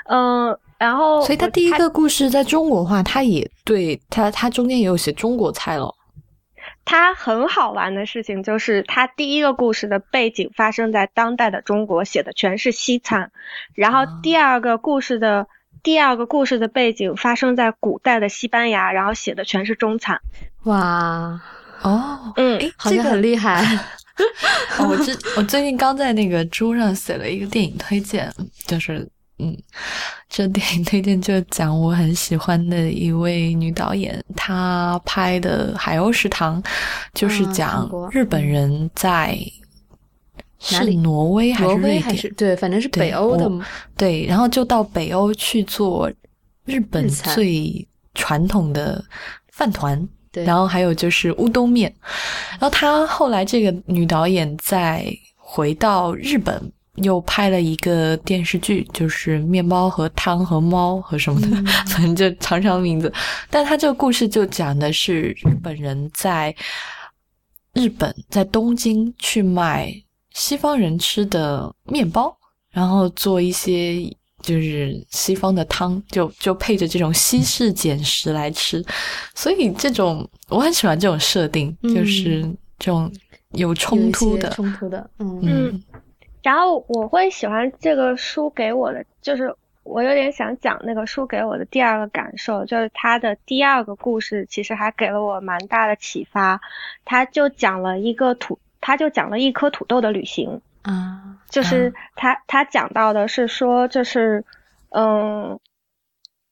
[0.08, 5.94] 嗯，然后所以他第一个故事在中国话，他也对他他中间也有写中国菜了。
[6.84, 13.30] 他很好玩的事情就是他第一个故事的背景发生在当代的中国，写的全是西餐，
[13.74, 15.46] 然后第二个故事的
[15.82, 20.20] 第二个故事的背景发生在古代的西班牙，然后写的全是中餐。
[20.64, 21.40] 哇。
[21.86, 23.64] 哦，嗯，这个很厉害。
[24.80, 28.32] 我最我最近刚在那个猪上写了一个电影推荐，
[28.66, 29.06] 就是
[29.38, 29.54] 嗯，
[30.28, 36.62] 这电影推荐就讲我很喜欢的一位女导演，她拍的《海鸥食堂》，
[37.12, 39.38] 就是讲日本人在
[40.72, 40.96] 哪里？
[40.96, 42.34] 挪威还是瑞典？
[42.34, 43.48] 对，反正是北欧的。
[43.98, 46.10] 对，然后就到北欧去做
[46.64, 49.04] 日本最传统的
[49.52, 50.08] 饭团。
[50.44, 51.92] 然后还有就是乌冬面，
[52.50, 56.60] 然后他后来这个女导演在回到日本
[56.96, 61.48] 又拍了一个电视剧，就是面包和汤和猫和什么的，
[61.86, 63.12] 反正就长长名字。
[63.48, 66.54] 但他这个故事就讲的是日本人在
[67.72, 69.92] 日本在东京去买
[70.32, 72.36] 西方人吃的面包，
[72.70, 74.02] 然后做一些。
[74.46, 78.80] 就是西方的汤，就就配着这种西式简食来吃，
[79.34, 82.42] 所以这种我很喜欢这种设定，就是
[82.78, 83.12] 这种
[83.50, 85.82] 有冲突的冲突的，嗯嗯。
[86.44, 96.60] 然后我会喜欢这个书给我的，就是我有点想讲那个书给我的第二个感受，就是它的第二个故事其实还给了我蛮大的启发。
[97.04, 100.60] 他就讲了一个土，他就讲了一颗土豆的旅行。
[100.86, 104.44] 啊，就是他他讲到的是说，就是
[104.90, 105.58] 嗯，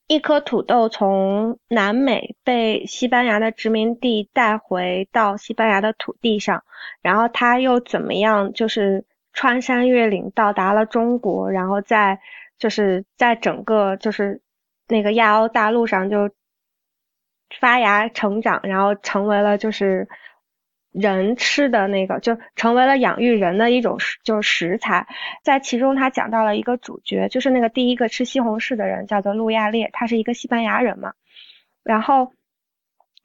[0.09, 6.65] 一颗土豆从南美被西班牙的殖民地带回到西班牙的土地上，
[7.01, 12.19] 然后他又怎么样，就是穿山越岭到达了中国，然后在
[12.59, 14.43] 就是在整个就是
[14.89, 16.29] 那个亚欧大陆上就
[17.61, 20.09] 发芽成长，然后成为了就是。
[20.95, 25.09] 人吃的那个就成为了养育人的一种就是食材，
[25.43, 31.15] 在其中他讲到了一个主角，就是那个第一个吃西红柿的人，叫做路亚列，他是一个西班牙人嘛。
[31.83, 32.33] 然后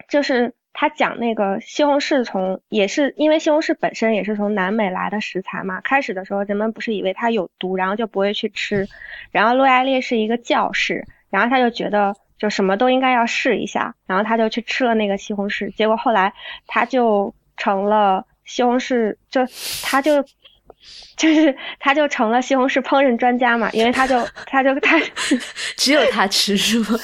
[0.09, 5.79] 就是他讲那个西红柿从也是因为西红柿本身也是从南美来的食材嘛。
[5.81, 8.87] 开始的时候人们不是以为它有毒，然后就不会去吃。
[9.31, 16.33] 然后路亚列是一个教士，然后他就觉得就什么都应该要试一下，然后他就去吃了那个西红柿，结果后来
[16.65, 17.35] 他就。
[17.59, 19.41] 成了西红柿，就
[19.83, 20.23] 他就
[21.15, 24.97] 就是他就成了西红柿烹饪专家嘛，因为他就他就他
[25.77, 26.97] 只有他吃是吗？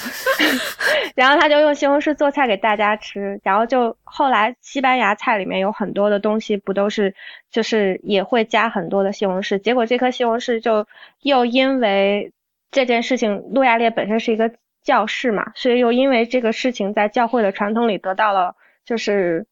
[1.13, 7.13] 然后他就用西红柿做菜给大家吃，然后就后来西班牙菜里面有很多的东西不都是
[7.51, 10.87] 就是也会加很多的西红柿，结果这颗西红柿就
[11.21, 12.31] 又因为
[12.71, 14.51] 这件事情，路亚列本身是一个
[14.83, 18.55] 教士嘛，所以又因为这个事情在教会的传统里得到了
[18.85, 19.45] 就是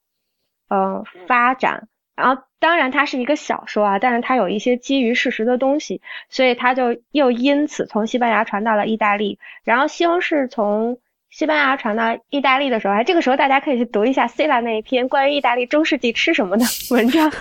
[0.70, 1.88] 嗯发展。
[2.16, 5.99] 然后，当然它是一个小说啊，但是它有一些基于事实的东西，
[6.30, 9.39] 所以它就又因此从西班牙传到了意大利。
[9.64, 10.99] 然后西红柿从
[11.32, 17.32] 西班牙传到意大利的时候，哎，这个时候大家可以去读一下 C 拉那一篇关于意大利中世纪吃什么的 文章。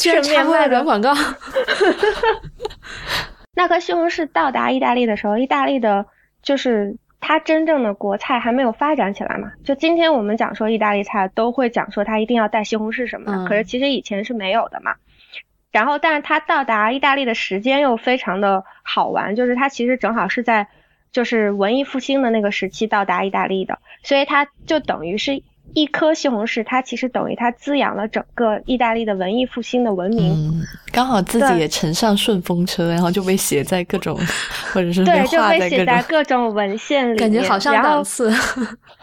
[0.00, 1.14] 这是插播软广告。
[3.54, 6.06] 那颗西红柿到达意大利的时候，意大利的
[6.42, 6.96] 就是。
[7.22, 9.52] 它真正的国菜还没有发展起来嘛？
[9.64, 13.46] 就今天我们讲说意大利菜，都会讲说它一定要带西红柿什么的。
[13.46, 14.96] 可是其实以前是没有的嘛。
[15.70, 20.66] 然后，但是它到达意大利的时间又非常的好玩，就是它其实正好是在
[21.12, 25.42] 就是文艺复兴的那个时期到达意大利的，所以它就等于是。
[25.74, 30.32] 一颗西红柿，它其实等于它滋养了整个意大利的文艺复兴的文明。
[30.32, 30.62] 嗯，
[30.92, 34.18] 刚好自己也乘上顺风车，然后就被写在各种，
[34.72, 38.32] 或者是对，就被写在各种文献里，感觉好上档次。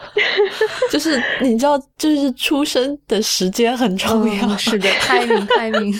[0.90, 5.92] 就是你知道，就是出生的时间很重要，是的， 开明开明，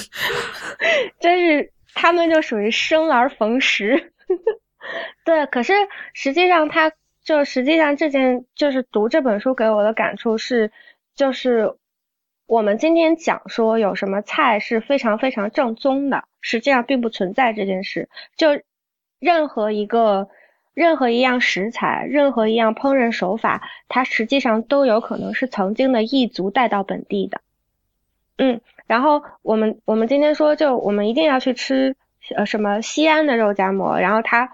[1.20, 4.12] 真是他们就属于生而逢时。
[5.24, 5.72] 对，可是
[6.14, 6.90] 实际上他。
[7.22, 10.72] 就实际上这件就是读这本书给我的感触是，
[11.14, 11.74] 就是
[12.46, 18.08] 我们今天讲说有什么菜是非常非常正宗的，实际上并不存在这件事。
[18.36, 18.60] 就
[19.18, 20.28] 任何一个
[20.72, 27.42] 任何一样食材，任何一样烹饪手法，它实际上都有可能是曾经的异族带到本地的。
[28.38, 31.94] 嗯，然后我们我们今天说，就我们一定要去吃
[32.34, 34.52] 呃什么西安的肉夹馍，然后它。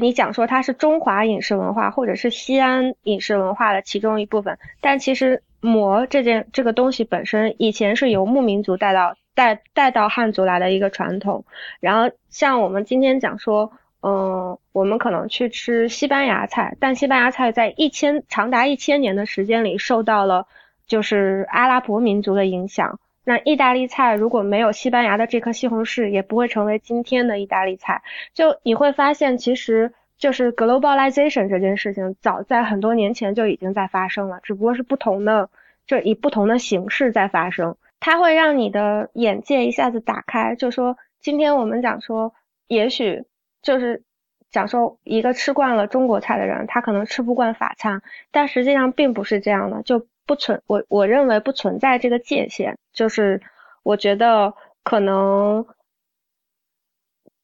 [0.00, 11.44] 你讲说它是中华饮食文化，或者是西安饮食文化的其中一部分，但其实馍这件这个东西本身以前是游牧民族带到带带到汉族来的一个传统。
[11.78, 13.70] 然后像我们今天讲说，
[14.02, 20.48] 嗯，我们可能去吃西班牙菜，但西班牙菜在一千长达一千年的时间里受到了
[20.86, 22.98] 就是阿拉伯民族的影响。
[23.24, 28.02] 那意大利菜如果没有西班牙的这颗西红柿，也不会成为今天的意大利菜。
[28.34, 35.48] 就你会发现，其实就是 globalization 这件事情，早在很多年前就已经在发生了，只不过是不同的，
[35.86, 37.76] 就以不同的形式在发生。
[37.98, 42.34] 它会让你的眼界一下子打开，就说今天我们讲说，
[42.68, 43.24] 也许
[43.62, 44.02] 就是
[44.50, 49.82] 讲说一个吃惯了中国菜的人，他可能吃不惯法餐，但实际上并不是这样的。
[49.82, 53.42] 就不存我我认为不存在这个界限，就是
[53.82, 55.66] 我觉得可能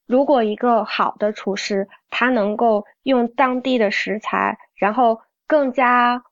[0.07, 6.25] 如果一个好的厨师，他能够用当地的食材，然后更加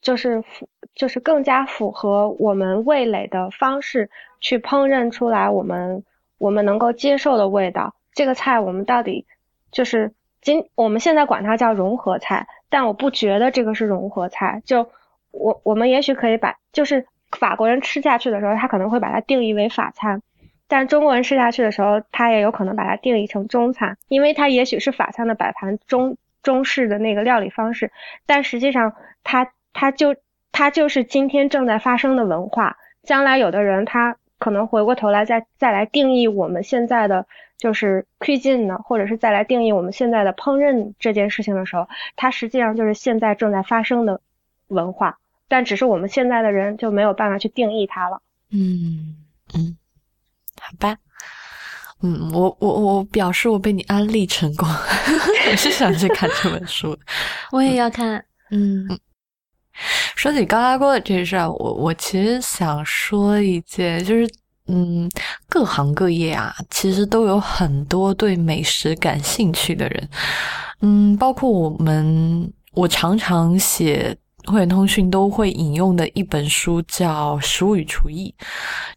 [0.00, 6.04] 就是符就是更加符合我们味蕾的方式去烹饪出来我们
[6.38, 9.24] 我们能够接受的味道，这个菜我们到底
[9.70, 14.90] 就是今我们现在管它叫融合菜，但我不觉得这个是融合菜，就。
[15.32, 17.06] 我我们也许可以把，就是
[17.38, 20.22] 法国人吃下去的时候，他可能会把它定义为法餐，
[20.68, 27.90] 但中国人吃下去的时候，他也有可能把它定义成中餐，因为它也许是法餐的摆盘中中式的那个料理方式，
[28.26, 30.14] 但实际上它它就
[30.52, 37.26] 它就是今天正在发生的文化，将来有的人他可能回过头来再再来定义我们现在的
[37.56, 44.20] 就是 cuisine 呢，或者是再来定义我们现在的烹饪这件事情的时候，它实际上就是现在正在发生的
[44.68, 45.18] 文化。
[45.52, 48.22] 但只是我们现在的人就没有办法去定义它了。
[48.52, 49.14] 嗯
[49.52, 49.76] 嗯，
[50.58, 50.96] 好吧。
[52.02, 54.66] 嗯，我我我表示我被你安利成功，
[55.50, 56.98] 我是想去看这本书。
[57.50, 58.24] 我也要看。
[58.50, 58.88] 嗯，
[60.16, 64.26] 说起高压锅的这事儿，我我其实想说一件，就是
[64.68, 65.06] 嗯，
[65.50, 70.08] 各行各业啊，其实都有很多对美食感兴趣的人。
[70.80, 74.16] 嗯，包括我们，我常常写。
[74.44, 78.34] 会员通讯都会引用的一本书叫《食物与厨艺》，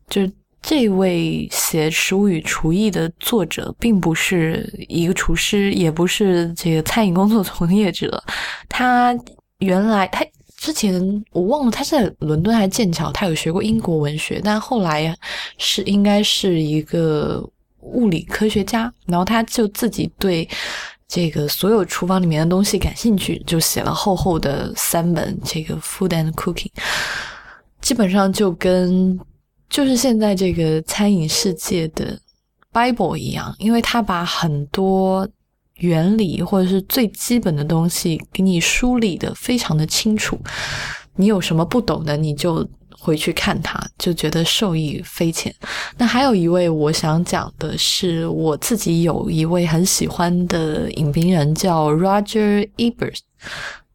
[0.09, 0.21] 就
[0.61, 8.23] 这位写《食物与厨艺》的作者，并不是一个厨师，也不是这个餐饮工作从业者。
[8.67, 9.15] 他
[9.59, 10.25] 原来他
[10.57, 15.15] 之前我忘了他是在伦敦还是剑桥，他有学过英国文学，但后来
[15.59, 17.47] 是应该是一个
[17.81, 20.47] 物理科学家，然后他就自己对。
[21.07, 26.67] 这个所有厨房里面的东西感兴趣，就写了厚厚的三本这个《Food and Cooking》，
[27.81, 29.19] 基本上就跟
[29.69, 32.19] 就是现在这个餐饮世界的
[32.73, 35.27] Bible 一样，因为它把很多
[35.75, 40.39] 原理或者是最基本的东西给你梳理的非常的清楚。
[41.15, 42.67] 你有什么不懂的，你就
[43.05, 45.53] 回去看它，就觉得受益匪浅。
[45.97, 53.19] 那还有一位我想讲的是，我自己有一位很喜欢的影评人叫 Roger Ebert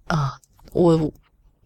[0.07, 0.35] 啊，
[0.73, 1.13] 我。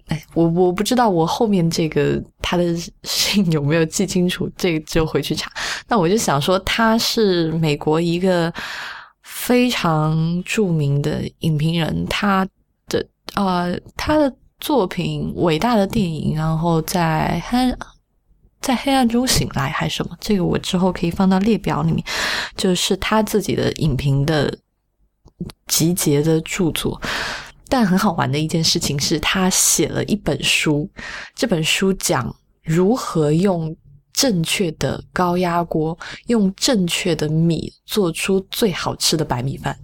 [0.09, 5.51] 哎，我我不知道我后面这个他的姓有没有记清楚，这个就回去查。
[5.89, 8.53] 那我就想说，他是美国一个
[9.23, 12.47] 非常著名的影评人，他
[12.87, 13.65] 的啊，
[13.97, 14.31] 他的
[14.65, 17.59] 作品伟大的电影，然后在黑
[18.63, 22.03] 在黑暗中醒来还是什么，这个我之后可以放到列表里面，
[22.57, 24.59] 就是他自己的影评的
[25.67, 26.99] 集结的著作。
[27.69, 30.89] 但很好玩的一件事情是，他写了一本书。
[31.35, 33.77] 这本书讲如何用
[34.15, 35.99] 正确的高压锅，
[36.29, 39.79] 用正确的米做出最好吃的白米饭。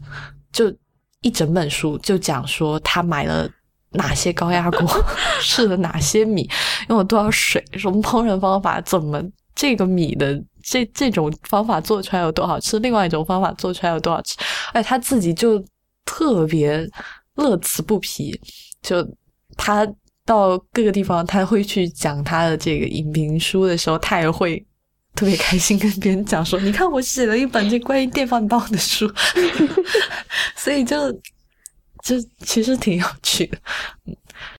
[0.51, 0.74] 就
[1.20, 3.47] 一整本书就讲说，他买了
[3.93, 4.88] 哪些高压锅，
[5.41, 6.49] 试的哪些米，
[6.88, 9.22] 用了多少水，什么烹饪方法，怎么
[9.55, 14.36] 这个米的这这种方法做出来有多好吃，另外一种方法做出来有多好吃。
[14.72, 15.64] 哎，他自己就
[16.05, 16.88] 特别。
[17.36, 18.38] 乐此不疲，
[18.82, 19.07] 就
[19.57, 19.86] 他
[20.26, 24.62] 到各个地方，他会去讲他的这个影评书的时候，他也会
[25.14, 29.11] 特别开心跟别人讲说：“你看，我写了一本这关于电饭煲的书。
[30.55, 30.97] ”所以就
[32.03, 33.59] 就其实挺有趣的。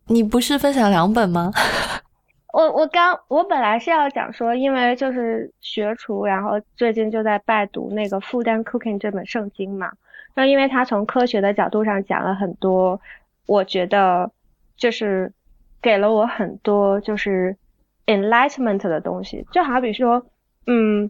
[0.08, 1.52] 你不是分享两本吗？
[2.54, 9.92] 我我刚我本来是要讲说，因为就是学厨，然后最近就在拜读那个《复旦 Cooking》这本圣经嘛。
[10.36, 13.00] 那因为他从科学的角度上讲了很多，
[13.46, 14.32] 我觉得
[14.76, 15.34] 就是
[15.82, 17.58] 给了我很多就是
[18.06, 20.26] enlightenment 的东西，就好比说，
[20.68, 21.10] 嗯，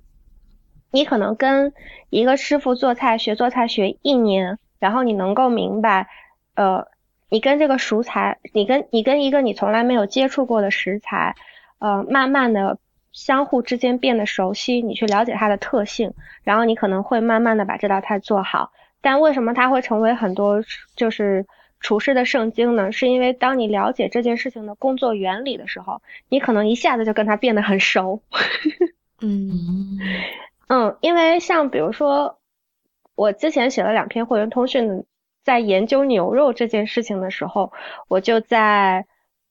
[0.91, 1.73] 你可能跟
[2.11, 6.07] 一个师傅做菜学做菜学一年，然后你能够明白，
[6.55, 6.87] 呃，
[7.29, 11.35] 你跟这个食材，你跟你跟一个你从来没有接触过的食材，
[11.79, 12.77] 呃，慢慢的
[13.11, 18.71] 相互之间变得熟悉，你去了解它的特性，然后你可能会慢慢的把这道菜做好。
[19.01, 20.63] 但为什么它会成为很多
[20.95, 21.47] 就是
[21.79, 22.91] 厨师的圣经呢？
[22.91, 28.21] 是因为当你了解这件事情的工作原理的时候，你可能一下子就跟他变得很熟。
[29.23, 29.97] 嗯
[30.67, 32.37] 嗯，因为像比如说，
[33.15, 35.03] 我之前写了两篇会员通讯，
[35.43, 37.71] 在研究牛肉这件事情的时候，
[38.07, 39.05] 我就在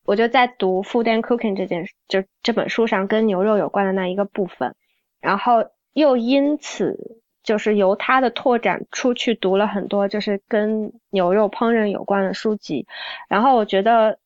[0.04, 4.74] 我就在读《Food and Cooking》这件就这本书上跟牛肉有关的那一个部分，
[5.20, 7.20] 然后又因此。
[7.42, 12.86] 就是由他的拓展出去读了很多，就是跟牛肉烹饪有关的书籍。
[13.30, 14.18] 然后我觉得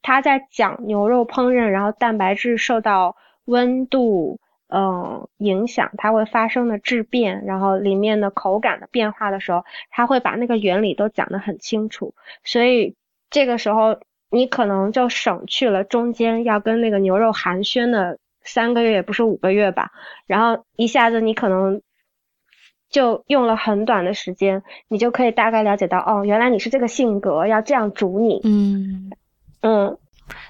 [0.00, 3.14] 他在讲牛肉烹饪，然后蛋白质受到
[3.44, 4.40] 温度
[4.72, 12.14] 嗯影响，它会发生的质变，然后里面的口感的变化的时候，它会把那个原理都讲得很清楚。
[12.42, 12.96] 所以
[13.30, 14.00] 这个时候
[14.30, 19.90] 你可能就省去了中间要跟那个牛肉寒暄的三个月，也不是五个月吧。
[20.26, 21.82] 然后一下子你可能。
[22.92, 28.42] 就用了很短的时间，你就可以大概了解到，哦，原来你是这个性格，要这样煮你。
[28.44, 29.10] 嗯
[29.62, 29.96] 嗯，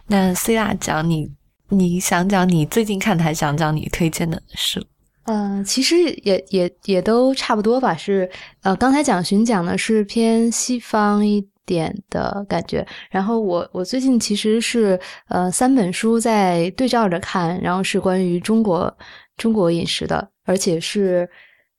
[0.08, 1.30] 那 C 大讲你，
[1.72, 4.78] 你想讲你最近看的，还想讲你推荐的书？
[5.24, 7.96] 嗯，其实也也也都差不多吧。
[7.96, 8.30] 是
[8.62, 18.94] 呃，刚才蒋勋讲的是偏西方一点的感觉，然后我我最近其实是呃三本书在对照着看，然后是关于中国
[19.36, 21.28] 中国饮食的，而且是。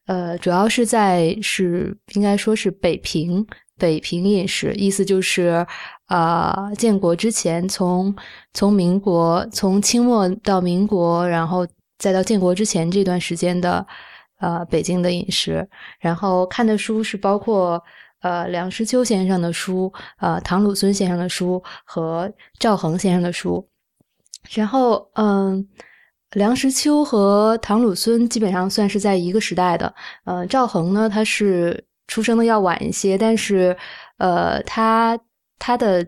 [0.06, 3.48] 呃，主要是在是应该说是北平
[3.80, 5.66] 北平饮食，意思就是
[6.06, 8.16] 啊，建国之前，从
[8.54, 13.86] 从民国从清末到民国，然后再到建国之前这段时间的
[14.40, 15.68] 呃北京的饮食。
[16.00, 17.82] 然后看的书是包括
[18.22, 23.68] 呃梁实秋先生的书，呃唐鲁孙先生的书和赵恒先生的书。
[24.52, 25.68] 然后嗯。
[26.34, 29.94] 梁实秋和唐鲁孙基本上算是在一个时代的。
[30.26, 33.78] 呃，赵恒呢，他是出生的要晚一些，但是，
[34.18, 35.16] 呃，他
[35.64, 36.06] 他的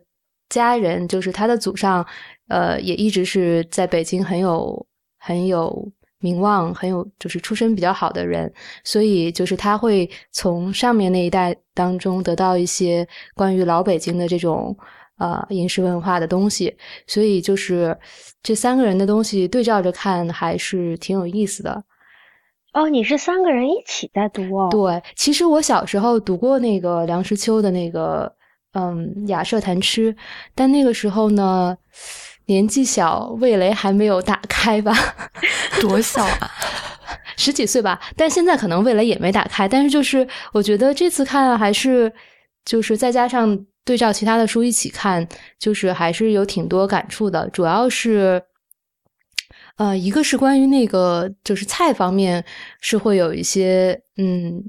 [0.50, 2.06] 家人就是他的祖上，
[2.50, 4.86] 呃，也一直是在北京很有
[5.18, 5.90] 很有
[6.20, 8.52] 名望，很有就是出身比较好的人，
[8.84, 14.78] 所以就是他会从上面那一代当中得到一些关于老北京的这种。
[15.18, 16.76] 呃，饮食文化的东西，
[17.08, 17.98] 所以就是
[18.44, 21.82] 这三个人的东西对照着看，还是挺有意思的。
[22.74, 24.68] 哦，你是三个人一起在读哦？
[24.70, 28.30] 对，其实我小时候读过那个梁实秋的那个，
[28.76, 30.14] 嗯，《雅舍谈吃》，
[30.54, 31.78] 但那个时候呢，
[32.48, 34.94] 年纪小，味蕾还没有打开吧？
[35.80, 36.52] 多小啊！
[37.38, 39.68] 十几岁吧，但现在可能味蕾也没打开。
[39.68, 42.12] 但是就是我觉得这次看还是，
[42.66, 45.26] 就是再加上对照其他的书一起看，
[45.58, 47.50] 就是还是有挺多感触的。
[47.50, 48.42] 主要是，
[49.78, 52.44] 呃，一个是关于那个就是菜方面
[52.82, 54.64] 是会有一些，嗯，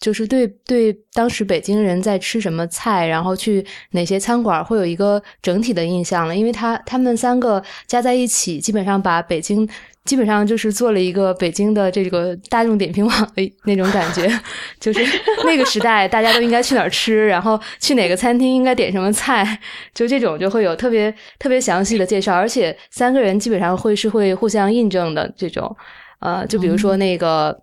[0.00, 6.36] 就是对对当时北京人在吃什么菜，然后去哪些餐馆会有一个整体的印象了。
[6.36, 9.68] 因为他他们三个加在一起，基本上把北京。
[10.04, 14.26] 基本上就是做了一个北京的这个大众点评网的那种感觉，
[14.80, 15.04] 就是
[15.44, 19.60] 那个时代大家都应该去哪儿吃，然后去哪个餐厅应该点什么菜，
[19.92, 25.76] 就这种就会有特别特别详细的介绍，而且三个人基本上会是会互相印证的这种。
[26.20, 27.54] 呃，就比如说那个，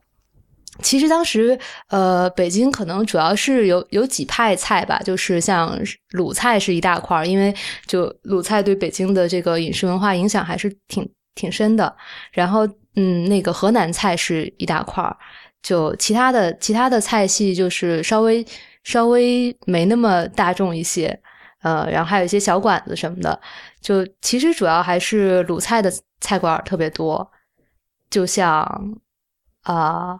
[0.81, 1.57] 其实当时
[1.89, 5.79] 呃，北京可能主要是有有几派菜吧，就是像
[6.11, 7.53] 鲁菜是一大块儿，因为
[7.85, 11.07] 就鲁菜对北京的这个饮食文化影响还是挺。
[11.37, 11.93] 挺深的，
[12.31, 12.65] 然后
[12.95, 15.17] 嗯，那个河南菜是一大块儿，
[15.61, 18.41] 就其他的其他的菜系就是稍微
[18.85, 21.19] 稍微没那么大众一些，
[21.61, 23.37] 呃，然后还有一些小馆子什么的，
[23.81, 27.29] 就其实主要还是鲁菜的菜馆特别多，
[28.09, 28.63] 就像
[29.63, 30.17] 啊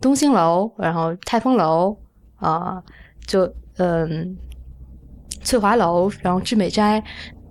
[0.00, 1.96] 东兴楼，然后泰丰楼
[2.36, 2.82] 啊，
[3.26, 4.36] 就嗯
[5.42, 7.02] 翠华楼，然后致美斋。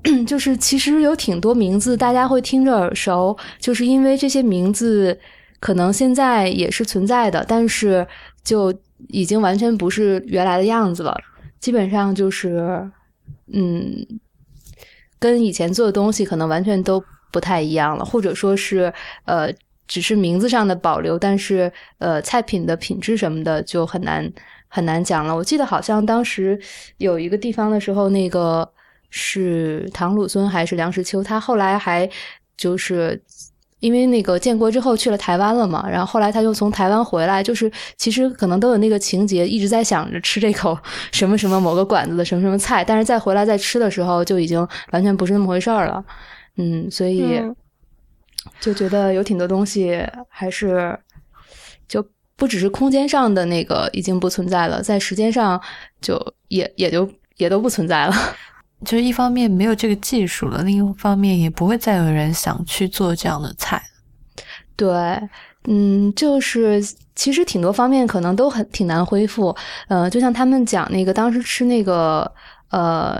[0.27, 5.19] 就是其实有挺多名字，大家会听着耳熟，就是因为这些名字
[5.59, 8.05] 可能现在也是存在的，但是
[8.43, 8.71] 就
[9.07, 11.17] 已经完全不是原来的样子了。
[11.59, 12.87] 基本上就是，
[13.51, 14.05] 嗯，
[15.17, 18.93] 跟以前做的东西可能完全都不太一样了，或者说是
[19.23, 19.51] 呃，
[19.87, 24.31] 只是名字上的保留，但是呃，菜品的品质什么的就很难
[24.67, 25.35] 很难讲了。
[25.35, 26.59] 我记得好像当时
[26.97, 28.69] 有一个地方的时候，那个。
[29.17, 31.23] 是唐鲁孙还是梁实秋？
[31.23, 32.09] 他后来还
[32.57, 33.21] 就是
[33.79, 40.77] 因为那个建国之后去了台湾了嘛，然后后来他又从台湾回来，就是其实可能都有那个情节，一直在想着吃这口
[41.13, 46.03] 什么什么某个馆子的什么什么菜，但是再回来再吃的时候，就已经完全不是那么回事儿了。
[46.57, 47.39] 嗯，所以
[48.59, 50.97] 就觉得有挺多东西还是
[51.87, 55.61] 就不只是空间上的那个已经不存在了，在时间上
[56.01, 56.19] 就
[56.49, 58.13] 也也就也都不存在了。
[58.83, 63.81] 就是一方面没有这个技术了，另一方面也不会再有人想去做这样的菜。
[64.75, 64.91] 对，
[65.63, 66.81] 嗯，就是
[67.15, 69.55] 其实挺多方面可能都很挺难恢复。
[69.87, 72.29] 呃，就像他们讲那个当时吃那个
[72.69, 73.19] 呃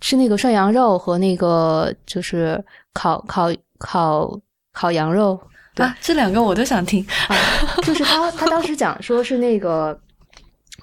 [0.00, 3.48] 吃那个涮羊肉和那个就是烤烤
[3.82, 4.40] 烤
[4.72, 5.38] 烤羊肉
[5.76, 7.06] 啊，这两个我都想听。
[7.82, 9.98] 就是他他当时讲说是那个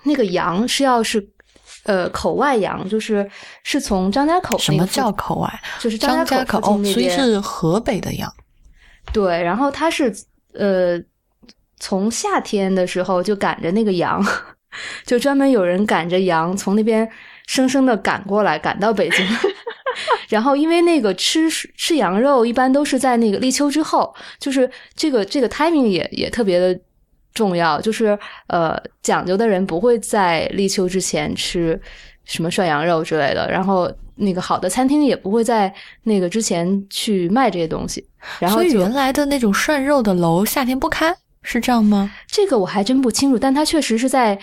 [0.04, 1.28] 那个羊是要是。
[1.86, 3.28] 呃，口外羊就是
[3.64, 4.58] 是从张家口。
[4.60, 5.62] 什么叫口外？
[5.80, 8.32] 就是张家口哦，所以是河北的羊。
[9.14, 10.14] 对，然后他是
[10.54, 11.00] 呃，
[11.80, 14.24] 从夏天的时候就赶着那个羊，
[15.06, 17.10] 就专门有人赶着羊从那边
[17.48, 19.26] 生生的赶过来，赶到北京。
[20.28, 26.80] 然后因为那个吃吃羊肉一般都是在那个立秋之后，就是这个这个 timing 也也特别的。
[27.32, 31.80] 重要就是呃，讲究的人不会在立秋之前吃
[32.26, 35.72] 什么涮羊肉之类的，然后那个好的餐厅也不会在
[36.04, 38.04] 那个之前去卖这些东西。
[38.40, 42.12] 然后，所以原来的那种涮肉的楼夏天不开是这样吗？
[42.28, 44.38] 这个我还真不清楚，但它确实是在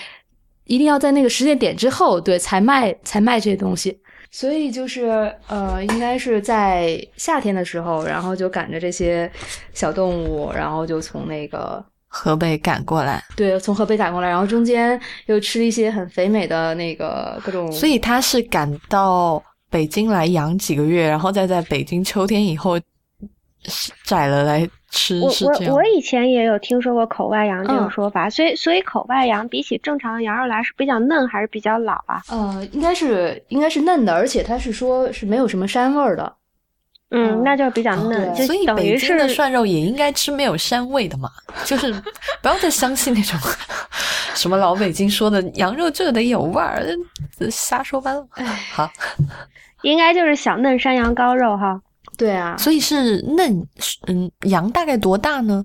[0.64, 3.98] 一定要在那个时间点之后，对，才卖才卖这些东西。
[4.30, 9.30] 所以就是呃，应该是在夏天的时候，然后就赶着这些
[9.72, 11.84] 小动物，然后就从那个。
[12.08, 22.80] 河北赶过来，对，从河北赶过来，然后中间又吃一些很肥美的那个各种，所以他是赶到北京来养几个月，然后再在北京秋天以后
[24.04, 24.66] 宰了来
[24.96, 25.20] 吃。
[25.20, 32.22] 我我我以前也有听说过口外羊这种说法，所以所以口外羊比起正常的羊肉来是比较嫩还是比较老啊？
[32.30, 36.32] 呃，应该是应该是嫩的，而且它是说是没有什么膻味儿的。
[37.10, 41.30] 嗯，那就比较嫩，所以北京的涮肉也应该吃没有膻味的嘛，
[41.64, 41.92] 就是
[42.42, 43.38] 不要再相信那种
[44.34, 46.84] 什么老北京说的羊肉就得有味儿，
[47.48, 48.26] 瞎说八道。
[48.72, 48.90] 好，
[49.82, 51.80] 应该就是小嫩山羊羔肉哈。
[52.16, 53.66] 对啊，所以是嫩，
[54.06, 55.64] 嗯，羊大概多大呢？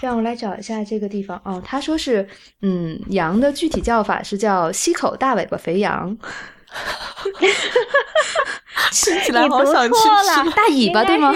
[0.00, 1.60] 让我来找一下这个地方哦。
[1.66, 2.26] 他说是，
[2.62, 6.16] 嗯，羊的具体叫法是叫西口大尾巴肥羊。
[8.92, 11.32] 吃起来好想吃大尾巴对吗？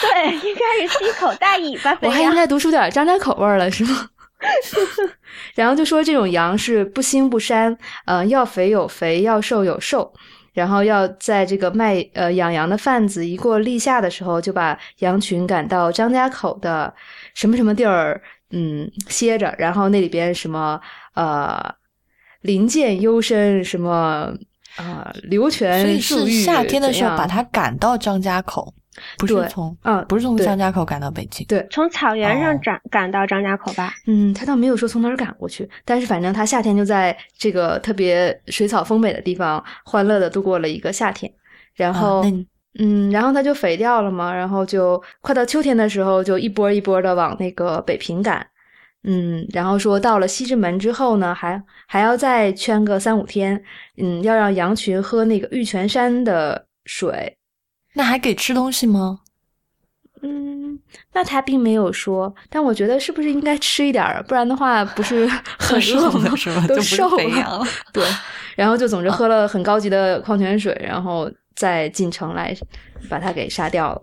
[0.00, 2.06] 对，应该是西口大尾巴 肥。
[2.06, 4.08] 我还应该读出点张家口味了，是吗？
[5.54, 7.74] 然后就说这种羊是不腥不膻，
[8.04, 10.12] 呃，要肥有肥，要瘦有瘦。
[10.54, 16.94] 然后要在这个卖呃养羊的贩子一过立夏的时候，就把羊群赶到张家口的
[17.34, 19.54] 什么什么地儿，嗯，歇着。
[19.58, 20.80] 然后那里边什么
[21.14, 21.60] 呃
[22.40, 24.32] 林涧幽深，什么
[24.76, 28.72] 啊流泉所以是夏天的时候把它赶到张家口，
[29.18, 31.46] 不是从嗯不是从张家口赶到北京。
[31.46, 33.94] 对，从草原上哦赶赶到张家口吧。
[34.06, 41.30] 嗯，他倒没有说从哪儿赶过去，但是反正他夏天就在这个特别水草丰美的地方，欢乐的度过了一个夏天。
[41.74, 42.32] 然后，啊
[42.78, 48.46] 嗯，然后他就肥掉了嘛，然后就快到秋天的时候，就一波一波的往那个北平赶。
[49.06, 53.62] 嗯，然后说到了西直门之后呢，还还要再圈个三五天，
[53.98, 57.36] 嗯，要让羊群喝那个玉泉山的水。
[57.94, 59.20] 那还给吃东西吗？
[60.22, 60.78] 嗯，
[61.12, 65.26] 那他并没有说，但我觉得是不是应该吃一点儿，不然的话不是
[65.58, 66.34] 很瘦饿吗？
[66.34, 66.66] 是吧？
[66.66, 67.66] 都瘦了了。
[67.92, 68.02] 对，
[68.56, 72.56] 然后就总之喝了很高级的矿泉水，然后再进城来
[73.10, 74.02] 把它给杀掉了。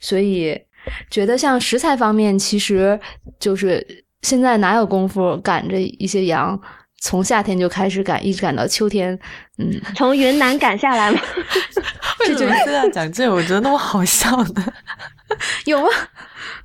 [0.00, 0.60] 所以
[1.08, 2.98] 觉得像食材方面，其实
[3.38, 6.60] 就是现在哪有功夫赶着一些羊，
[7.00, 9.18] 从夏天就开始赶，一直赶到秋天。
[9.58, 11.20] 嗯，从云南赶下来吗。
[12.20, 13.34] 为什么现在讲这个？
[13.34, 14.72] 我觉得那么好笑呢？
[15.64, 15.88] 有吗？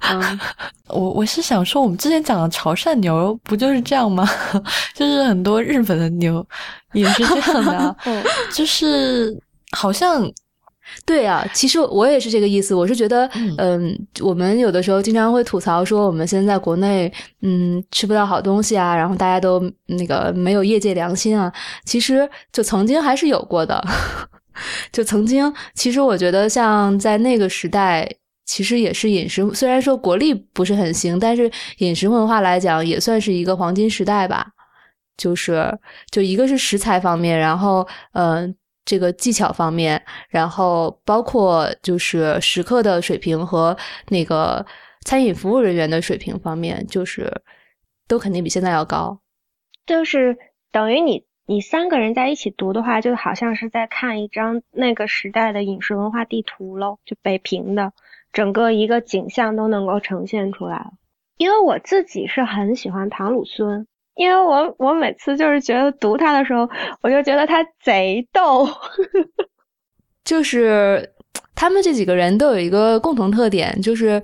[0.10, 0.40] 嗯，
[0.88, 4.30] 我我是想说，我们之前讲的潮汕牛不就是这样吗？
[4.94, 6.46] 就是很多日本的牛
[6.94, 7.96] 也是这样的
[8.52, 9.36] 就是
[9.72, 10.30] 好像
[11.06, 12.76] 对啊，其实我也是这个意思。
[12.76, 17.12] 我是觉得，嗯嗯、我们有的时候经常会吐槽说，我们现在在国内，
[17.42, 21.52] 嗯，吃不到好东西啊，然后大家都那个没有业界良心啊。
[21.86, 23.84] 其实就曾经还是有过的，
[24.92, 28.10] 就曾经，其实我觉得像在那个时代。
[28.48, 34.46] 其实也是饮食，虽然说国力不是很行，但是饮食文化来讲，也算是一个黄金时代吧。
[35.18, 35.76] 就是
[36.12, 38.56] 就一个是食材方面，然后嗯、呃
[38.86, 43.76] 这个技巧方面，然后包括就是食客的水平和
[44.10, 44.66] 那个
[45.02, 47.42] 餐饮服务人员的水平方面，就是
[48.08, 49.20] 都肯定比现在要高。
[49.86, 50.38] 就是
[50.72, 57.92] 等于你你三个人在一起读的话，就好像是在看一张那个时代的饮食文化地图喽，就北平的
[58.32, 60.94] 整个一个景象都能够呈现出来了。
[61.38, 63.86] 因为我自己是很喜欢唐鲁孙，
[64.16, 66.70] 因为我我每次就是觉得读他的时候，
[67.02, 68.68] 我就觉得他贼逗。
[70.24, 71.08] 就是
[71.54, 74.22] 他们这几个人都有一个共同特点，就是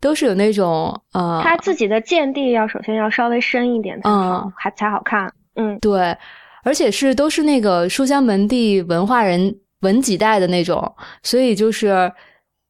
[0.00, 5.32] 都是有那种呃，他自己的见地要首先要稍微深一点才好，嗯还才好看。
[5.54, 6.16] 嗯，对，
[6.64, 10.92] 而且是都是那个书香门第文化人文几代的那种，
[11.22, 12.10] 所以就是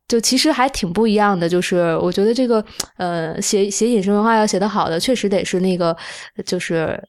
[0.09, 1.49] 就其实还挺不一样的。
[1.49, 2.65] 就是我觉得这个
[2.97, 5.97] 呃，写写饮食文化要写得好的，确实得是那个
[6.45, 7.03] 就是。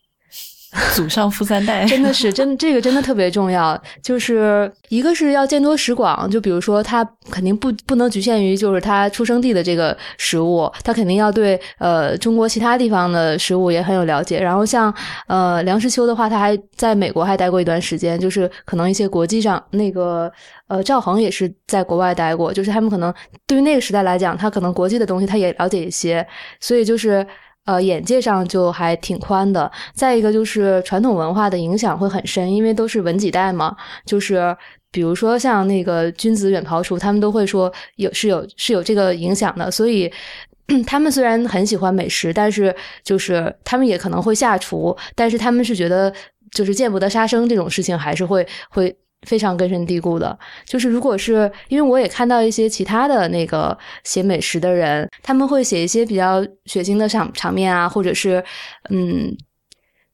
[0.93, 14.39] 祖上富三代， 真的是真这个真的特别重要，就是一个是要见多识广，就比如说他肯定不不能局限于就是他出生地的这个食物，他肯定要对呃中国其他地方的食物也很有了解。
[14.39, 14.93] 然后像
[15.27, 20.31] 呃梁实秋的话，他还在美国还待过一段时间，就是可能一些国际上那个
[20.67, 23.13] 呃赵恒也是在国外待过，就是他们可能
[23.47, 26.25] 对于那个时代来讲，他可能国际的东西他也了解一些，
[26.59, 27.25] 所以就是。
[27.65, 29.71] 呃，眼界上就还挺宽的。
[29.93, 33.75] 再一个就是传统文化的影响会很深，因为都是文几代嘛。
[34.05, 34.55] 就是
[34.91, 39.69] 比如说像那个君子远庖厨，他们都会说有是有是有这个影响的。
[39.69, 40.11] 所以
[40.85, 46.13] 他们虽然很喜欢美食，但是就是他们也可能会下厨，但是他们是觉得
[46.51, 48.95] 就是见不得杀生这种事情还是会会。
[49.25, 58.43] 非常根深蒂固的，就是如果是因为我也看到一些其他的那个写美食的人，他们会写一些比较血腥的场场面啊，或者是
[58.89, 59.35] 嗯，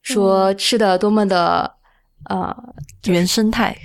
[0.02, 1.70] 说吃的多么的
[2.28, 2.54] 呃
[3.04, 3.76] 原生态，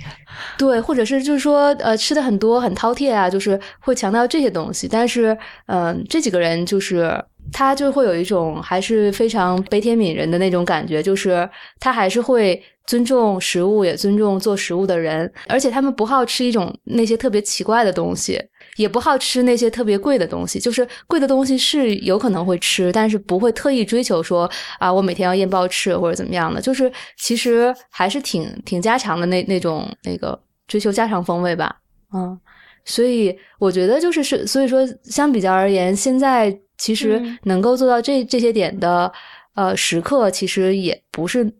[0.56, 7.22] 对，或者是就是说呃吃的很多很饕餮啊，就是会强调这些东西，但是嗯、呃，这几个人就是。
[7.50, 11.48] 他就会有一种还是非常悲天悯人的那种感觉，就是
[11.80, 18.42] 他还是会尊重食物，也尊重做食物的人，而且他们不好吃一种那些特别奇怪的东西，
[18.76, 20.58] 也不好吃那些特别贵的东西。
[20.58, 26.62] 就是贵的东西是有可能会吃，但是不会特意追求说啊，我每天要燕鲍翅或者怎么样的。
[26.62, 31.76] 就是其实还是挺挺家常的那那种那个追求家常风味吧，
[32.14, 32.40] 嗯。
[32.86, 39.12] 所以我觉得就是是，所以说相比较而言，现在其实能够做到这、这些点的
[39.54, 41.52] 呃时刻，其实也不是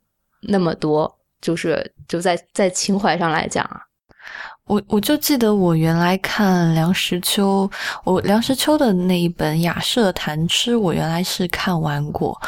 [0.48, 1.17] 那么多。
[1.40, 3.80] 就是就在在情怀上来讲啊，
[4.64, 7.70] 我我就记得我原来看梁实秋，
[8.04, 12.38] 我梁实秋的那一本《雅舍谈吃》，我原来是看完过。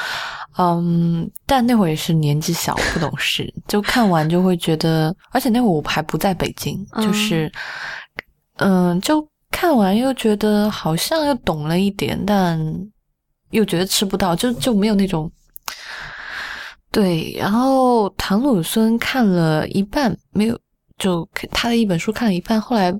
[0.59, 7.51] 嗯，但那会儿也是年纪小不懂事，就看完就会觉得，而且那会儿我还不在北京，就是，
[8.57, 12.61] 嗯，就看完又觉得好像又懂了一点，但
[13.51, 15.31] 又觉得吃不到，就就没有那种。
[16.93, 20.59] 对，然后唐鲁孙看了一半，没有
[20.99, 22.93] 就他的一本书看了一半，后来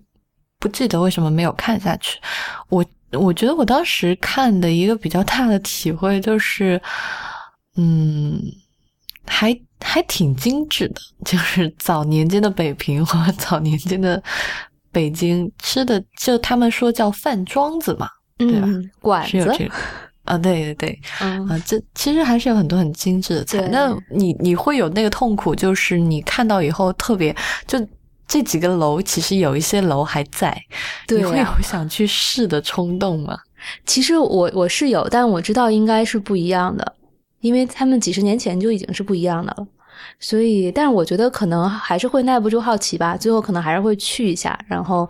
[0.59, 2.19] 不记得为什么没有看下去。
[2.69, 6.81] 我我觉得我当时看的一个比较大的体会就是，
[7.77, 8.41] 嗯，
[9.27, 14.23] 还还挺精致的，就是早年间的北平和 早年间的
[14.93, 18.69] 北京吃的，就他们说叫饭庄子嘛，对吧？
[18.69, 19.75] 嗯，馆子是有这个。
[20.31, 23.69] 啊，对对对，嗯啊，这其实还是有很多很精致的菜对。
[23.69, 27.35] 那你你会有那个痛苦，就是你看到以后特别
[27.67, 27.79] 就
[28.29, 30.57] 这几个楼，其实有一些楼还在，
[31.07, 33.37] 对你会啊有想去试的冲动吗？
[33.85, 36.95] 其实我我是有，但我知道应该是不一样的，
[37.41, 39.67] 因为他们几十年前就已经是不一样的了。
[40.19, 45.09] 所以，但是我觉得可能还是会耐不住好奇吧，最后可能还是会去一下，然后，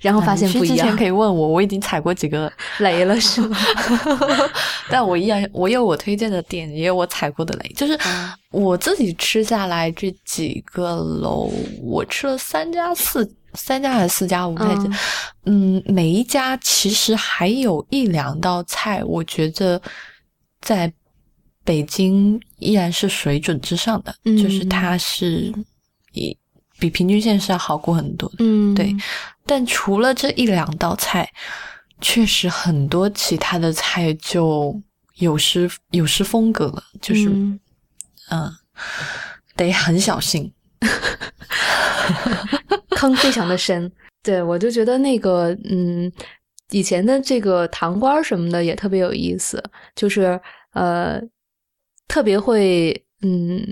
[0.00, 3.56] 然后发现不一样之前可，以问我，我已经踩过几个，雷了是吗？
[4.90, 7.72] 但我依然，我有我推荐的店，也有我踩过的雷。
[7.76, 11.50] 就是嗯我自己吃下来这几个楼，
[11.80, 14.94] 我吃了三家四三家还是四家，我不太记得。
[15.46, 19.80] 嗯，每一家其实还有一两道菜，我觉得
[20.60, 20.92] 在
[21.64, 25.50] 北京依然是水准之上的，嗯就是它是
[26.12, 26.36] 比
[26.78, 28.36] 比平均线是要好过很多的。
[28.40, 28.94] 嗯，对
[29.46, 31.28] 但除了这一两道菜，
[32.00, 34.80] 确实很多其他的菜就
[35.16, 37.60] 有失有失风格了，就是嗯、
[38.30, 38.52] 嗯
[39.56, 40.52] 得很小心。
[42.96, 43.90] 坑非常的深。
[44.22, 46.10] 对我就觉得那个，嗯，
[46.70, 49.62] 以前的这个糖瓜什么的也特别有意思，
[49.94, 50.40] 就是
[50.72, 51.20] 呃，
[52.08, 53.66] 特别会嗯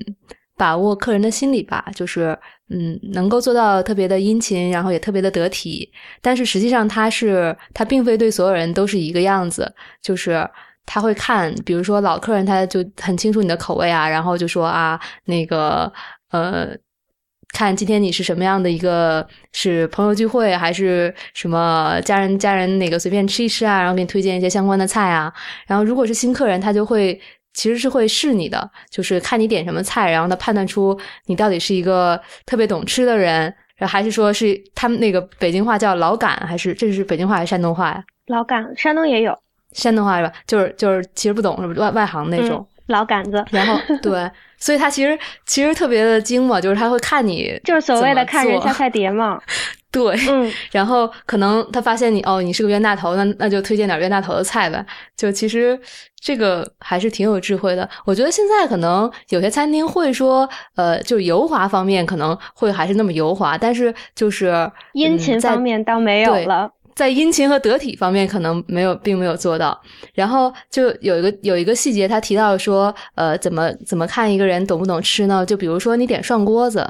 [0.56, 2.38] 把握客人的心理吧，就是
[2.70, 5.90] 嗯能够做到特别的殷勤，然后也特别的得体。
[6.22, 10.48] 但是实际上他是他并非对所有人都是一个样子，就是。
[10.92, 15.92] 他会看，比如说老客人，他就很清楚你的口味啊，然后就说啊，那个
[16.32, 16.70] 呃，
[17.52, 25.32] 看今天你是什么样的一个，是朋友聚会还是什么家人家人那个随便吃一吃啊，然后给你推荐一些相关的菜啊。
[25.68, 27.20] 然后如果是新客人，他就会
[27.60, 38.02] 其实是会试你的，就是看你点什么菜，然后他判断出你到底是一个特别懂吃的人，然还是说是他们那个北京话叫老杆，还是这是北京话还是山东话呀？
[38.28, 39.38] 老杆，山东也有
[39.72, 40.32] 山东话是吧？
[40.46, 41.82] 就是就是其实不懂是吧？
[41.82, 42.56] 外外行那种。
[42.58, 49.40] 嗯老杆子，然后 对，所以他其实其实特别的精嘛，就是他会看你就是所谓的看人做下菜碟嘛。
[49.92, 54.84] 对，嗯，然后可能他发现你哦，你是个冤大头，那那就推荐点冤大头的菜呗。
[55.16, 55.78] 就其实
[56.20, 57.88] 这个还是挺有智慧的。
[58.04, 66.70] 我觉得现在可能有些餐厅会说，呃，就油滑方面可能会还是那么油滑，但是就是殷勤方面倒没有对了。
[66.94, 69.80] 在殷勤和得体方面可能没有，并没有做到。
[70.14, 75.44] 然后就有一个有一个细节，他提到说，呃，怎么怎么看一个人懂不懂吃呢？
[75.46, 76.86] 就比如说你点涮锅子，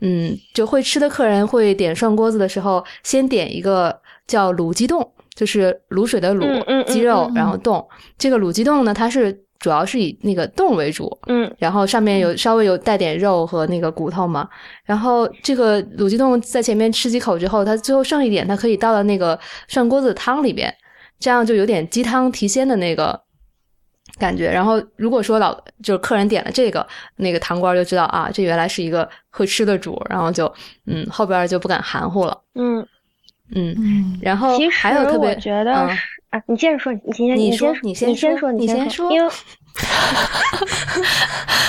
[0.00, 7.86] 嗯，就会吃的客人会点涮锅子的时候，先点一个叫卤鸡冻，就是卤水的卤，鸡肉，然后冻。
[8.18, 11.54] 这个卤鸡冻呢，它是主要是以那个冻为主，嗯。
[11.58, 14.48] 然后上面有稍微有带点肉和那个骨头嘛，
[14.84, 19.38] 然后这个卤鸡冻在前面吃几口之后，它最后剩一点，它可以倒到那个
[19.68, 20.74] 涮锅子的汤里边，
[21.18, 23.20] 这样就有点鸡汤提鲜的那个
[24.18, 24.50] 感觉。
[24.50, 26.86] 然后如果说老就是客人点了这个，
[27.16, 30.50] 那个堂倌就知道啊，这原来是一个会吃的主，然后就
[30.86, 32.86] 嗯后边就不敢含糊了，嗯，
[33.54, 35.98] 嗯，嗯，然后其实还有特别我觉得嗯是
[36.30, 39.30] 啊，你接着说，你先你你说你先说你先说你先先说因为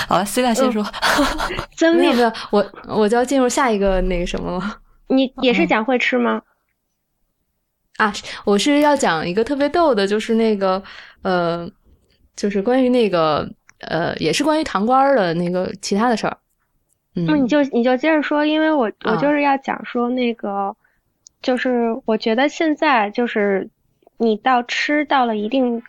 [0.08, 0.84] 好了，C 大先说。
[1.76, 4.78] 真面没有，我我就要进入下一个那个什么了。
[5.08, 6.40] 你也是嗯讲会吃吗？
[7.98, 8.12] 啊，
[8.44, 10.82] 我是要讲一个特别逗的，就是那个
[11.22, 11.68] 呃，
[12.36, 13.48] 就是关于那个
[13.80, 16.36] 呃，也是关于堂倌儿的那个其他的事儿。
[17.14, 20.74] 嗯，那你就你就接着说，因为我我啊就是要讲说那个，
[21.42, 23.68] 就是我觉得现在就是
[24.16, 25.82] 你到吃到了一定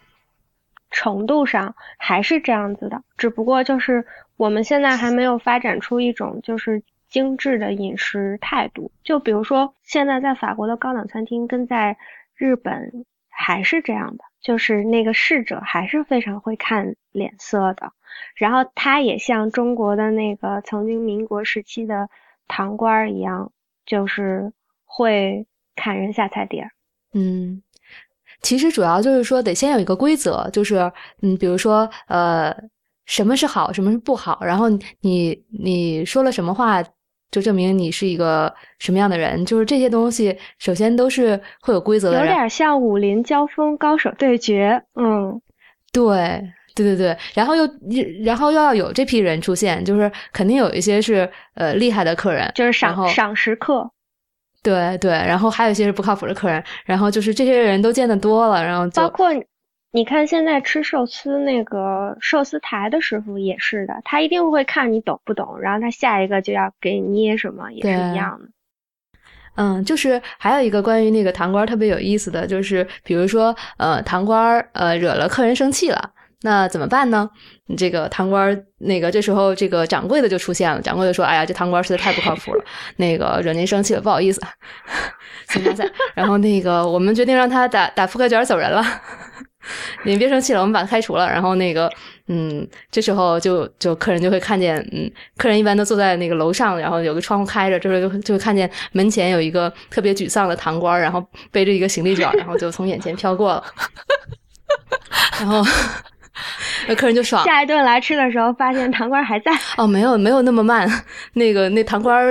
[0.89, 8.91] 程度上还是这样子的，只不过就是我们现在还没有发展出一种就是精致的饮食态度。
[9.03, 11.97] 就比如说现在在法国的高档餐厅跟在
[12.35, 17.91] 日本还是这样的，就是那个侍者还是非常会看脸色的。
[18.35, 22.09] 然后他也像中国的那个曾经民国时期的
[22.47, 23.51] 堂倌一样，
[23.85, 24.51] 就是
[24.95, 26.69] 会砍人下菜碟儿。
[27.13, 27.61] 嗯，
[28.41, 30.91] 其实主要就是说得先有一个规则，就是
[31.21, 32.55] 嗯，比如说呃，
[33.05, 34.67] 什么是好，什么是不好，然后
[35.01, 36.83] 你你说了什么话，
[37.31, 42.19] 就证明你是一个什么样的人，就是这些东西首先都是会有规则的。
[42.19, 44.83] 有点像武林交锋，高手对决。
[44.95, 45.41] 嗯，
[45.91, 46.41] 对。
[46.75, 47.69] 对对对，然后又
[48.23, 53.87] 然后又要有这批人出现，就是肯定有一些是呃厉害的客人，就是赏赏识客。
[54.63, 59.27] 对对，然后还有一些是不靠谱的客人，然后就是这些人都见得多了，然后包括
[59.91, 68.47] 你看现在吃寿司那个寿司台的师傅也是的，他一定会看你懂不懂，然后他下一个就要给你捏什么，也是一样的。
[69.55, 76.11] 嗯，就是还有一个关于那个糖官特别有意思的就是，比如说呃糖官呃惹了客人生气了。
[76.45, 77.29] 那怎么办呢？
[77.77, 82.63] 这个堂官那个这时候这个掌柜的就出现了，掌柜的说：“哎呀，这堂官实在太不靠谱了，
[82.97, 84.41] 那个惹您生气了，不好意思，
[85.47, 88.83] 行吧，然后那个我们决定让他打打扑克卷走人了，
[90.03, 91.25] 您别生气了，我们把他开除了。
[91.25, 91.89] 然后那个
[92.27, 103.63] 嗯，这时候就就客人就会看见，嗯，客人一般都坐在那个楼上，然后有个窗户开着，这时候就就会看见门前有一个特别沮丧的堂官，然后背着一个行李卷，然后就从眼前飘过了，
[105.39, 105.63] 然后。”
[106.87, 107.43] 那客人就爽。
[107.45, 109.51] 下一顿来吃的时候，发现糖官还在。
[109.77, 110.89] 哦，没有，没有那么慢。
[111.33, 112.25] 那个，那糖官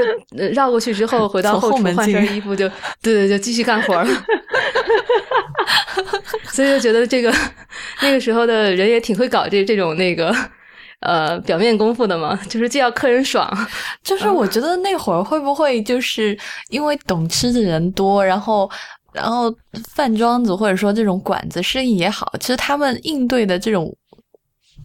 [0.53, 2.69] 绕过去之后， 回到后厨换身衣服，就
[3.01, 4.09] 对对，就继续干活了。
[6.51, 7.33] 所以就觉得这个
[8.03, 10.35] 那个时候的人也挺会搞这这种那个
[11.01, 13.49] 呃表面功夫的嘛，就是既要客人爽，
[14.03, 16.37] 就是我觉得那会儿会不会就是
[16.69, 18.71] 因为懂吃的人多，然后。
[19.13, 19.55] 然后
[19.95, 23.95] 饭庄子或者说这种馆子生意也好，其实他们应对的这种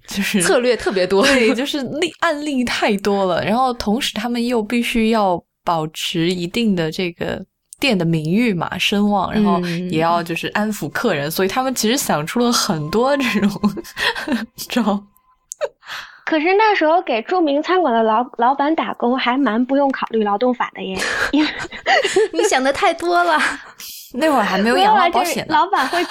[0.07, 3.43] 就是策略特别多，对，就是例案例太多了。
[3.43, 7.43] 然后同时他们又必须要保持一定的这个
[7.79, 9.59] 店的名誉嘛、声望，然后
[9.91, 13.49] 也要就是安抚客人，所以他们其实想出了很多这种
[14.69, 15.03] 招。
[16.25, 20.97] 可是那时候给著名餐馆的老老板打工还蛮不用考虑劳动法的耶，
[22.33, 23.39] 你想的太多了。
[24.13, 25.99] 那会儿还没有养老保险呢，老板会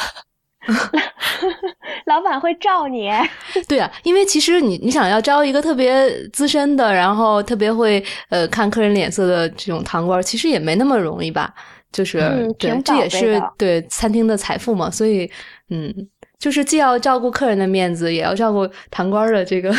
[2.07, 3.11] 老板会罩你。
[3.69, 11.55] 对啊，因为其实你你想要招一个特别资深的，然后特别会呃看客人脸色的这种堂官，其实也没那么容易吧？
[11.93, 12.19] 就是
[12.59, 14.91] 对，这也是对餐厅的财富嘛。
[14.91, 15.31] 所以
[15.71, 15.95] 嗯，
[16.39, 19.73] 就是既要照顾客人的面子，也要照顾堂官的这个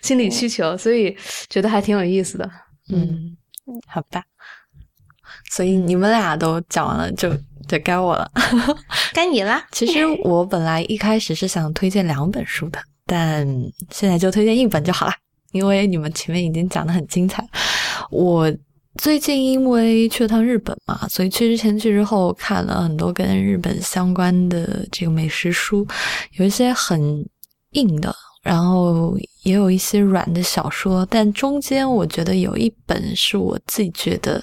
[0.00, 1.16] 心理需求，所以
[1.48, 2.50] 觉得还挺有意思的。
[2.92, 3.36] 嗯，
[3.86, 4.22] 好吧。
[5.52, 7.30] 所以你们俩都讲完了，就
[7.68, 8.26] 就该我了，
[9.12, 9.62] 该你了。
[9.70, 13.46] 其实我本来一开始是想推荐两本书的，但
[13.90, 15.12] 现在就推荐一本就好了，
[15.52, 17.46] 因为你们前面已经讲的很精彩。
[18.10, 18.50] 我
[18.96, 25.86] 最近因为去了趟日本嘛，所以去之前去之后看了很多跟日本相关的这个美食书，
[26.38, 27.22] 有一些很
[27.72, 34.42] 硬的，然后也有一些软的小说，但中间我觉得有一本是我自己觉得。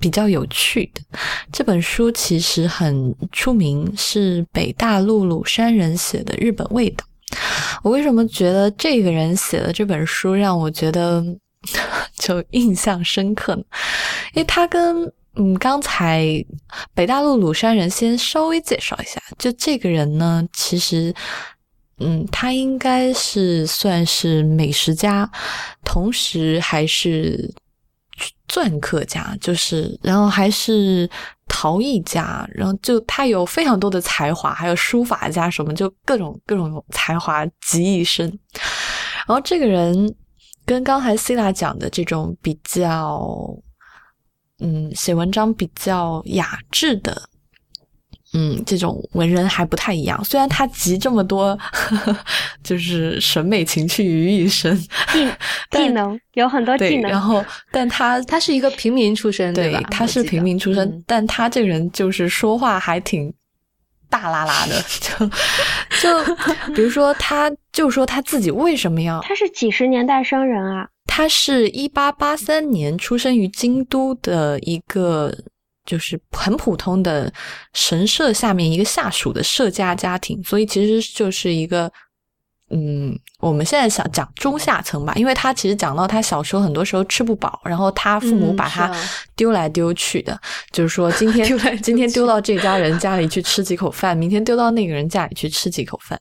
[0.00, 1.02] 比较有趣的
[1.52, 7.04] 这本书其实很出名，是北大陆鲁山人写的《日本味道》。
[7.82, 11.22] 我为什么觉得这个人写的这本书让我觉得
[12.16, 13.62] 就印象深刻呢？
[14.32, 15.04] 因为他跟
[15.34, 16.24] 嗯刚才
[16.94, 21.14] 北大陆鲁山人先稍微介绍一下，就这个人呢，其实
[21.98, 25.30] 嗯他应该是算是美食家，
[25.84, 27.52] 同时还是。
[28.48, 31.08] 篆刻家就是，然后还是
[31.46, 38.26] 陶艺家，然后就他有非常多的才华，还有书法家什么，就各种各种才华集一身。
[39.26, 40.14] 然后这个人
[40.64, 43.22] 跟刚才 c i l a 讲的这种比较，
[44.60, 47.28] 嗯，写文章比较雅致的。
[48.34, 50.22] 嗯，这种文人还不太一样。
[50.22, 52.16] 虽然他集这么多，呵 呵
[52.62, 54.76] 就是审美情趣于一身，
[55.10, 55.26] 技
[55.72, 57.10] 技能有很多技能。
[57.10, 59.80] 然后，但他他是一个平民出身，对吧？
[59.90, 63.32] 他是平民出身，但他这个人就是说话还挺
[64.10, 64.84] 大拉拉的。
[65.00, 65.26] 就
[66.24, 66.34] 就
[66.74, 69.20] 比如说，他就说他自己为什么要？
[69.20, 70.86] 他是几十年代生人啊？
[71.06, 75.34] 他是一八八三年出生于京都的一个。
[75.88, 77.32] 就是很普通的
[77.72, 81.90] 神社下面一个下属的社家家庭，所以其实就是一个，
[82.68, 88.94] 嗯，我们现在想讲中下层吧，因为他其实讲到他小时候很多时候吃不饱，然后他父母把他
[89.34, 90.38] 丢来丢去的，
[90.72, 96.20] 就是说今天 今天丢到这家人家里去吃几口饭，明天丢到那个人家里去吃几口饭。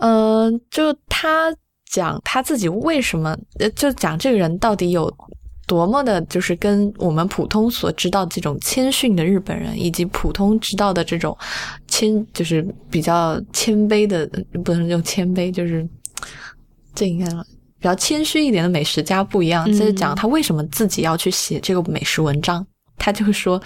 [0.00, 1.50] 嗯，就他
[1.90, 5.10] 讲他自己为什么，呃，就讲这个人到底有。
[5.66, 11.36] 多么的，就是跟我们普通所知道这种谦逊的日本人，以及普通知道的这种
[11.86, 14.28] 谦，就是比较谦卑的，
[14.64, 15.88] 不能用谦卑，就是
[16.94, 19.66] 这应该比较谦虚一点的美食家不一样。
[19.66, 22.66] 这是讲他为什么自己要去写这个美食文章。
[22.98, 23.60] 他就说，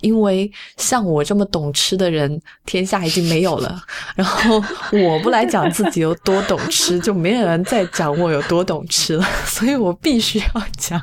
[0.00, 3.80] 因为像我这么懂吃的人，天下已经没有了。
[4.14, 4.62] 然后
[4.92, 9.26] 我不来讲自己有多懂吃，就没人再讲我有多懂吃了。
[9.46, 11.00] 所以我必须要讲。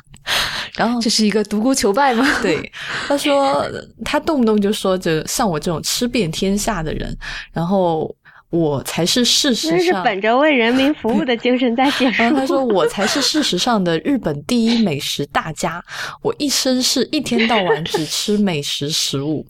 [0.74, 2.26] 然后这是一个独孤求败吗？
[2.40, 2.72] 对，
[3.08, 3.68] 他说
[4.04, 7.16] 他动不动就说着像我这种吃遍天下的人，
[7.52, 8.14] 然后。
[8.52, 12.04] 我才是事实上，是本着为人民服务的精神在写。
[12.10, 15.82] 然 后他说：“我才是事实上的日本第一美食大家。
[16.20, 19.46] 我一生是一天到晚只吃美食食物。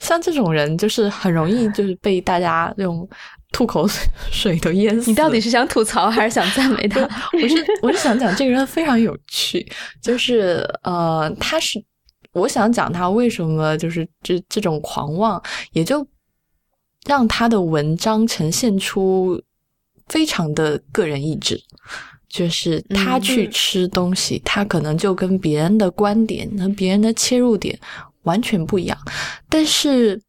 [0.00, 3.08] 像这种人，就是很容易就是被大家用
[3.52, 3.88] 吐口
[4.30, 5.08] 水都淹死。
[5.10, 7.00] 你到底是想吐槽还是想赞美他？
[7.42, 9.66] 我是我是想讲这个人非常有趣，
[10.02, 11.82] 就是呃，他是
[12.34, 16.06] 我想讲他为什么就是这这种狂妄，也就。”
[17.06, 19.40] 让他的文章呈现出
[20.08, 21.60] 非常的个人意志，
[22.28, 27.78] 就是他去吃东西，他可能就跟别人的观点、和别人的切入点
[28.22, 28.98] 完全不一样。
[29.48, 30.20] 但是，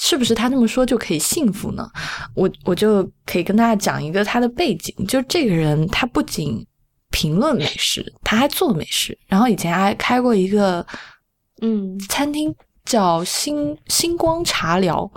[0.00, 1.88] 是不是他这么说就可以幸福呢？
[2.34, 6.64] 我我就可以跟大家讲一个他的背景，就这个人他不仅
[7.10, 10.86] 评论美食，他还做美食，然后以前还开过一个
[11.60, 15.10] 嗯餐厅，叫星星光茶寮。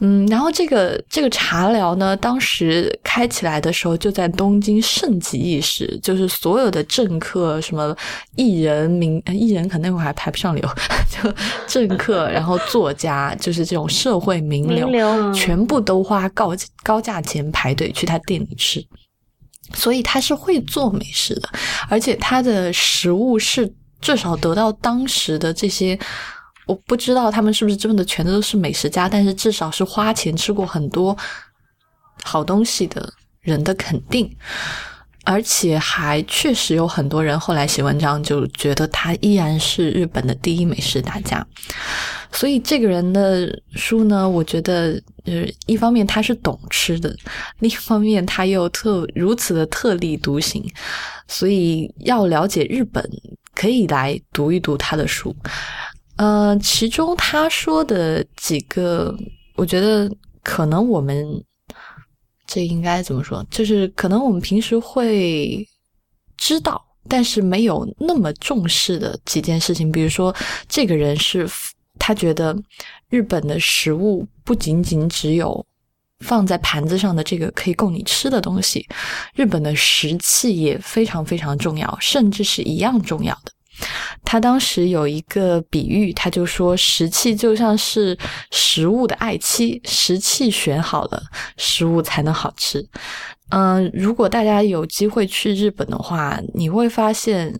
[0.00, 7.96] 嗯，然后这个这个茶寮呢，当时开起来的时候就在东京盛极一时，就是所有的政客、什么
[8.34, 10.68] 艺人、名艺人，可能那会儿还排不上流，
[11.08, 11.32] 就
[11.68, 18.84] 政客，然后作家，就是这种社会名流，全部都花高高价钱排队去他店里吃，
[19.74, 21.48] 所以他是会做美食的，
[21.88, 25.96] 而且他的食物是至少得到当时的这些。
[26.66, 31.16] 我不知道他们是不是真的全都是美食家，但是至少是花钱吃过很多
[32.22, 34.34] 好东西的人的肯定，
[35.24, 41.46] 而且还确实有很多人后来写文章就觉得他依然是日本的第一美食大家。
[42.32, 47.14] 所以这个人的书呢，我觉得呃，一方面他是懂吃的，
[47.60, 50.64] 另一方面他又特如此的特立独行，
[51.28, 53.08] 所以要了解日本，
[53.54, 55.34] 可以来读一读他的书。
[56.16, 59.16] 呃，其中他说的几个，
[59.56, 60.10] 我觉得
[60.42, 61.26] 可能我们
[62.46, 63.44] 这应该怎么说？
[63.50, 65.66] 就是可能我们平时会
[66.36, 69.90] 知道，但是没有那么重视的几件事情。
[69.90, 70.34] 比如说，
[70.68, 71.48] 这个人是
[71.98, 72.56] 他觉得
[73.08, 75.66] 日本的食物不仅仅只有
[76.20, 78.86] 放在盘子上的这个可以供你吃的东西，
[79.34, 83.52] 日本的食器也非常非常重要，甚至是一样重要的。
[84.24, 88.16] 他当时有一个比喻，他就说食器就像是
[88.50, 91.22] 食物的爱妻，食器选好了，
[91.56, 92.86] 食物才能好吃。
[93.50, 97.54] 嗯，如果大家有机会去日本的话，你会发现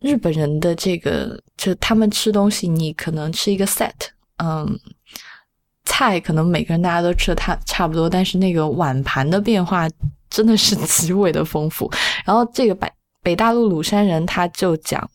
[0.00, 3.92] 日本人的这个，就他们吃东西，你可能吃一个 set，
[4.36, 4.78] 嗯，
[5.84, 9.88] 菜可能每个人大家都吃的差差不多，但是那个碗盘的变化
[10.28, 11.90] 真的是极为的丰富。
[12.24, 12.92] 然后这个摆。
[13.26, 15.10] 北大陆鲁山人他就讲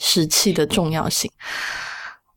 [0.00, 1.30] 石器的重要性，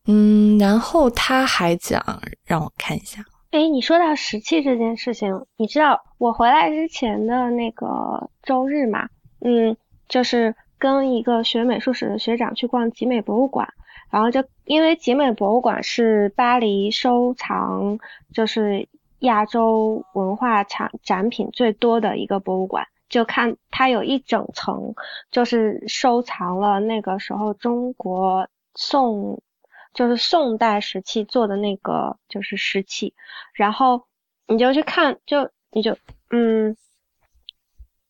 [0.06, 2.00] 嗯，然后他还讲，
[2.46, 3.26] 让我看一下。
[3.50, 9.10] 哎，你说到石器这件事情，你知道我回来之前的那个周日嘛？
[9.42, 9.76] 嗯，
[10.08, 13.68] 就是跟一个学美术史的学长去逛集美博物馆，
[14.12, 17.98] 然后就因为集美博物馆是巴黎收藏
[18.32, 18.88] 就是
[19.22, 22.86] 亚洲文化产展品最多的一个博物馆。
[23.14, 24.96] 就看它有一整层，
[25.30, 29.44] 就是收藏了那个时候中国宋，
[29.94, 33.14] 就是宋代时期做的那个就是石器，
[33.54, 34.08] 然后
[34.48, 35.96] 你就去看，就你就
[36.32, 36.76] 嗯，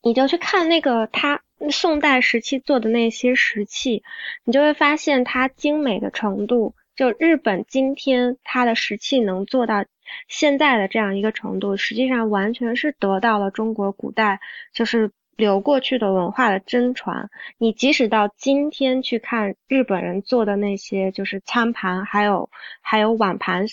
[0.01, 4.04] 你就去看那个它宋代时期做的那些石器，
[4.45, 9.84] 你就会发现它精美的程度，就日本今天它的石器能做到。
[10.28, 14.39] 现在的这样一个程度，实际上完全是得到了中国古代
[14.74, 17.30] 就是流过去的文化的真传。
[17.58, 22.49] 你即使到今天去看日本人做的那些就是餐盘，还有
[22.82, 23.66] 还有碗盘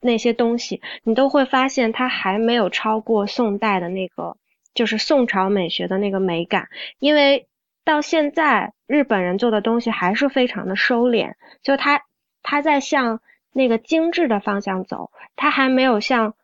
[0.00, 4.36] 那些东西，你都会发现它还没有超过宋代的那个
[4.74, 6.68] 就是宋朝美学的那个美感。
[6.98, 7.48] 因为
[7.84, 12.02] 到现在日本人做的东西还是非常的收敛，就他
[12.42, 13.20] 他在向。
[13.54, 16.34] 那个精致的方向走，它还没有像，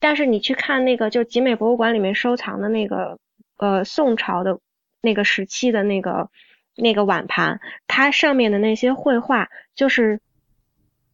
[0.00, 3.18] 但是你去看那个就集美博物馆里面收藏的那个
[3.56, 4.58] 呃宋朝的
[5.00, 6.28] 那个时期的那个
[6.74, 10.20] 那个碗盘，它上面的那些绘画就是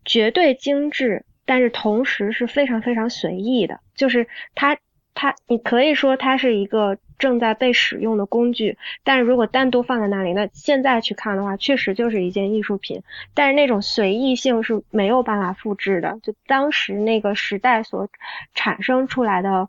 [0.04, 4.78] 绝对精致，但是同时是非常非常随意的，就是它
[5.14, 13.02] 它你可以说它是一个正在被使用的工具，但是如果单独放在那里，那现在去看的话，确实就是一件艺术品，
[13.34, 18.08] 但是那种随意性是没有办法复制的，就当时那个时代所
[18.54, 19.68] 产生出来的，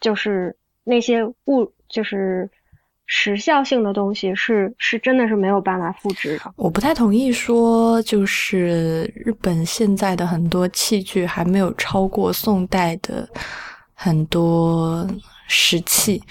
[0.00, 2.48] 就是那些物，就是
[3.06, 6.52] 时效性的东西，是是真的是没有办法复制的。
[6.56, 13.28] 我不太同意说，就是日本现在的很多器具还没有超过宋代的
[13.96, 15.04] 很多
[15.48, 16.22] 石器。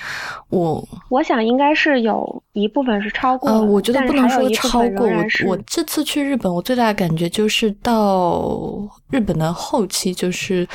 [0.49, 5.07] 我我想应该是有一部分是超过的，呃，我觉得不能说超过。
[5.07, 8.69] 我我这次去日本，我最大的感觉就是到
[9.09, 10.67] 日本的后期，就是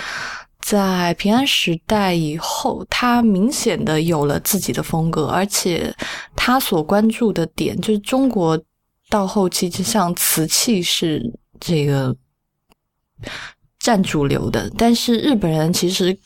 [0.61, 5.95] 在平安时代以后，他明显的有了自己的风格，而且
[6.35, 8.61] 他所关注的点就是中国
[9.09, 11.23] 到后期，就像瓷器是
[11.59, 12.15] 这个
[13.79, 16.17] 占主流的，但是日本人其实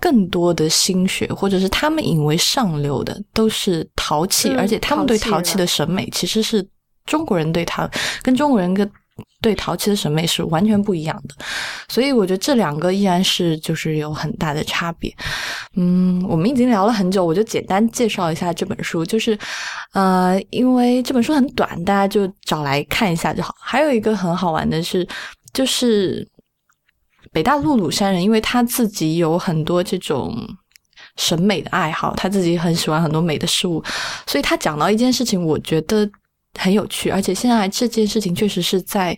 [0.00, 6.66] 更多的心血，或者是他们以为上流的，都是陶器，嗯而且他们对陶器陶器的审美其实是
[7.06, 7.88] 中国人对陶
[8.22, 8.88] 跟中国人跟
[9.40, 11.34] 对陶器的审美是完全不一样的，
[11.88, 15.12] 所以我觉得这两个依然是就是有很大的差别。
[15.76, 19.36] 嗯，我们已经聊了很久，我就简单介绍一下这本书，就是
[19.92, 23.54] 呃，因为这本书很短，大家就找来看一下就好。
[23.60, 25.06] 还有一个很好玩的是，
[25.52, 26.26] 就是
[27.38, 30.36] 北大陆鲁山人，因为他自己有很多这种
[31.16, 33.80] 审美的爱好，他自己很喜欢很多美的事物，
[34.26, 36.10] 所以他讲到一件事情，我觉得
[36.58, 39.16] 很有趣，而且现在这件事情确实是在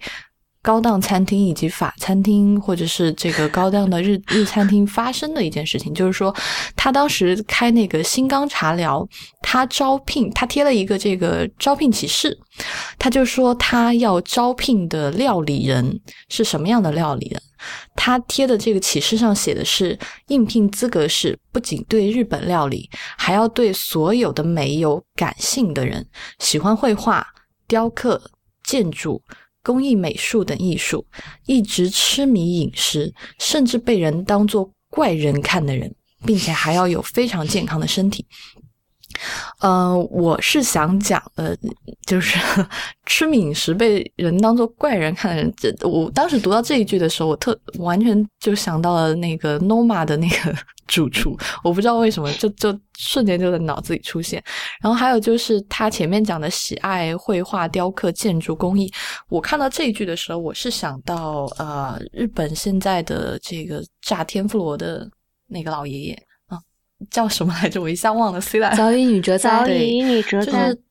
[0.62, 6.34] 高档餐厅以及法餐厅或者是这个高档的日 日餐厅发生的一件事情，就是说
[6.76, 9.06] 他当时开那个新钢茶寮，
[9.40, 12.38] 他招聘他贴了一个这个招聘启事，
[12.98, 17.40] 他就说他要招聘的料理人是什么样的料理人。
[17.94, 22.88] 他贴的这个启事上写的是，应聘资格是不仅对日本料理，
[23.18, 26.06] 还要对所有的美有感性的人，
[26.38, 27.26] 喜欢绘画、
[27.68, 28.20] 雕刻、
[28.62, 29.22] 建筑、
[29.62, 31.04] 工艺美术等艺术，
[31.46, 38.24] 一直痴迷饮食，甚至被人当作怪人看的人，并且还要有非常健康的身体。
[39.60, 41.58] 呃，我是想讲的，
[42.06, 42.38] 就是
[43.04, 45.52] 吃迷饮食被人当做怪人看的人。
[45.56, 50.56] 这我当时读到这一句的时候，我特完全就想到了那个 Noma 的那个
[50.90, 54.42] 主厨，我不知道为什么，就就瞬间就在脑子里出现。
[54.82, 58.92] 然后还有就是他前面讲的喜爱绘画、雕刻、建筑工艺，
[59.28, 65.08] 我看到这一句的时候，我是想到呃，日本现在的这个炸天妇罗的
[65.46, 66.58] 那个老爷爷啊，
[67.08, 67.80] 叫什么来着？
[67.80, 68.40] 我一下忘了。
[68.40, 70.82] 虽然早乙女哲 早对乙女哲就是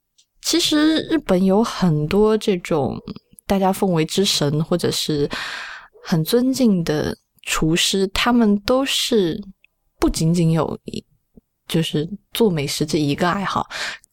[0.42, 2.98] 其实日本有很多这种
[3.46, 5.30] 大家奉为之神或者是
[6.06, 7.14] 很尊敬的
[7.44, 9.38] 厨师，他们都是
[10.00, 11.04] 不仅仅有一
[11.68, 13.70] 就是做美食这一个爱好。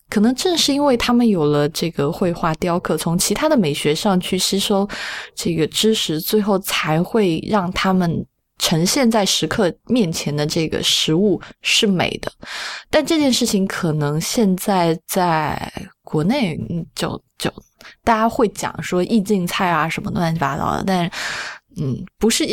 [0.08, 4.88] 可能正是因为他们有了这个绘画、雕刻，从其他的美学上去吸收
[5.34, 8.24] 这个知识，最后才会让他们
[8.58, 12.32] 呈现在食客面前的这个食物是美的。
[12.88, 15.72] 但这件事情可能现在在
[16.04, 16.56] 国内
[16.94, 17.52] 就就
[18.04, 21.10] 大家会讲说意境菜啊什么乱七八糟的，但
[21.78, 22.44] 嗯不是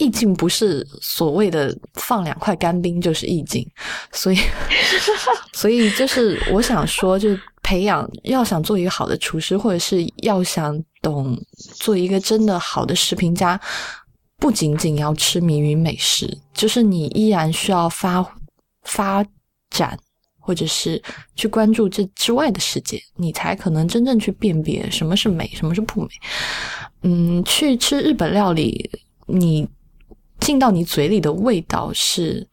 [0.00, 3.64] 意境不是所谓的放两块干冰就是意境，
[4.12, 4.38] 所以
[5.52, 7.28] 所以就是我想说，就
[7.62, 11.38] 培养要想做一个好的厨师，或者是要想懂
[11.74, 13.60] 做一个真的好的食评家，
[14.38, 18.26] 不仅仅要痴迷于美食，就是你依然需要发
[18.84, 19.22] 发
[19.68, 19.98] 展，
[20.38, 21.00] 或者是
[21.36, 26.08] 去关注这之外的世界，你才可能真正去辨别什么是美，什么是不美。
[27.02, 28.90] 嗯，去吃日本料理，
[29.26, 29.68] 你
[30.40, 32.46] 进到你嘴里的味道是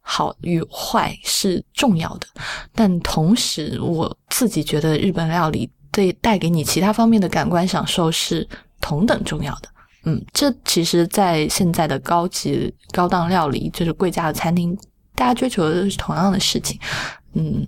[0.00, 2.26] 好与坏是重要的，
[2.74, 8.46] 但同时我自己觉得日本料理对带给你其他方面的感官享受是
[8.80, 9.68] 同等重要的。
[10.06, 14.76] 嗯，这其实，在现在的高级高档料理，就是贵价的餐厅，
[15.14, 16.78] 大家追求的是同样的事情。
[17.32, 17.66] 嗯，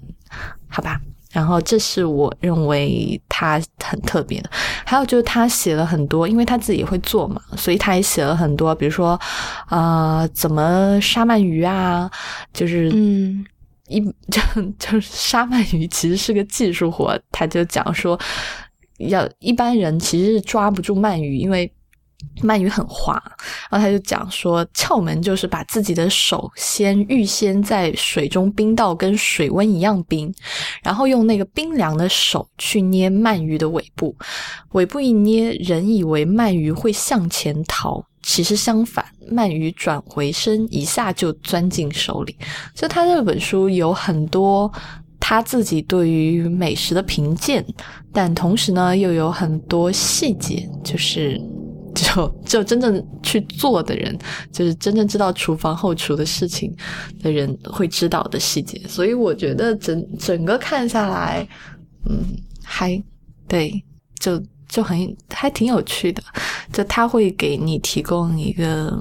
[0.68, 1.00] 好吧。
[1.36, 4.48] 然后这是我认为他很特别的，
[4.86, 9.20] 还有就是他写了很多，因为他自己也会做嘛，所以他也写了很多，比如说，
[9.68, 12.10] 呃，怎么杀鳗鱼啊，
[12.54, 13.44] 就是嗯。
[13.88, 14.40] 一就
[14.80, 18.18] 就是杀鳗鱼其实是个技术活，他就讲说，
[18.98, 21.72] 要一般人其实是抓不住鳗鱼，因为
[22.42, 23.22] 鳗鱼很滑，
[23.70, 30.32] 然后他就讲说，窍门就是把自己的手先预先在水中冰到跟水温一样冰，
[30.82, 34.14] 然后用那个冰凉的手去捏鳗鱼的尾部，
[34.72, 42.36] 尾部一捏，人以为鳗鱼会向前逃，其实相反，鳗鱼转回身，一下就钻进手里。
[42.74, 44.70] 就他这本书有很多
[45.20, 47.64] 他自己对于美食的评鉴，
[48.12, 51.40] 但同时呢，又有很多细节，就是。
[51.96, 54.16] 就 就真正去做的人，
[54.52, 56.70] 就是真正知道厨房后厨的事情
[57.22, 61.48] 的人会知道的细节，所以我觉得整整个看下来，
[62.08, 62.22] 嗯，
[62.62, 63.02] 还
[63.48, 63.82] 对，
[64.20, 66.22] 就就很还挺有趣的，
[66.70, 68.98] 就他会给你提供一个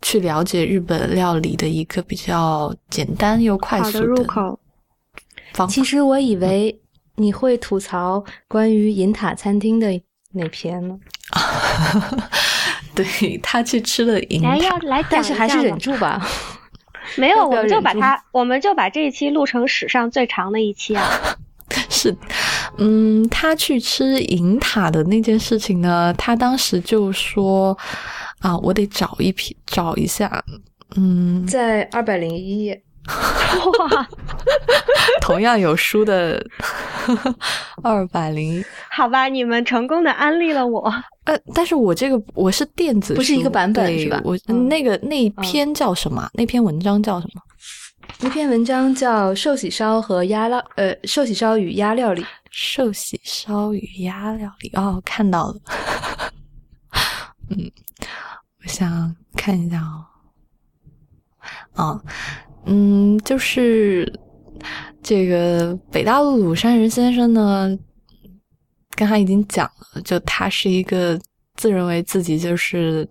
[0.00, 4.60] 去了解日本料理的一个比较简单又快速的入口
[5.54, 5.74] 方法。
[5.74, 6.80] 其实我以为
[7.16, 10.00] 你会吐槽关于银塔餐厅的。
[10.32, 10.98] 哪篇呢？
[12.94, 16.20] 对他去吃了银塔，要来但是还是忍住吧。
[17.16, 21.08] 没有，我们就把它，我们就把这一期录成史上最长的一期啊。
[21.88, 22.14] 是，
[22.78, 27.76] 嗯，他去吃银塔的那件事情呢，他当时就说
[28.40, 30.44] 啊，我得找一批，找一下，
[30.96, 32.82] 嗯，在二百零一页。
[33.08, 34.08] 哇，
[35.20, 36.44] 同样有书的
[37.82, 40.82] 二百零，好吧，你们成功的安利了我。
[41.24, 44.20] 呃，但是我这个我是电子，不是一个版本是吧？
[44.24, 44.36] 我
[44.68, 46.28] 那个那篇叫什么？
[46.34, 47.42] 那篇文章叫什么？
[48.20, 52.22] 那篇文章叫《寿喜烧和鸭料》，呃，《寿喜烧与鸭料理》。
[52.50, 55.56] 寿喜烧与鸭料理，哦，看到了。
[57.50, 57.70] 嗯，
[58.62, 60.04] 我想看一下哦。
[61.74, 62.04] 哦。
[62.66, 64.12] 嗯，就是
[65.02, 67.76] 这个北大陆鲁山人先生呢，
[68.94, 71.20] 刚才已经讲了，就他是一个
[71.56, 73.08] 自认为自己就是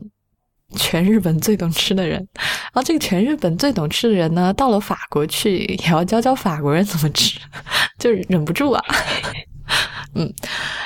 [0.76, 7.40] 全日本最懂吃的人，然后这个全日本最懂吃的人呢，到了法国去也要教教法国人怎么吃，
[8.00, 8.82] 就忍不住啊。
[10.14, 10.32] 嗯，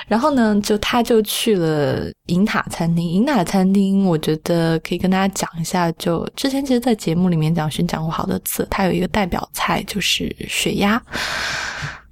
[0.08, 3.08] 然后呢，就他就去了银塔餐厅。
[3.08, 5.92] 银塔餐厅，我觉得可以跟大家讲一下。
[5.94, 11.02] 就之前其实，在节目里面讲寻讲过好多次，它有一个代表菜就是血鸭。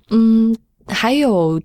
[0.10, 0.56] 嗯，
[0.88, 1.62] 还有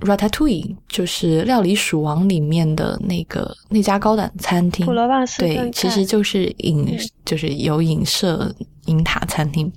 [0.00, 4.86] ratatouille，就是料理鼠王里面的那个那家高档餐厅。
[5.38, 8.54] 对，其实就是影，就是有影射
[8.86, 9.66] 银塔餐厅。
[9.66, 9.72] 嗯，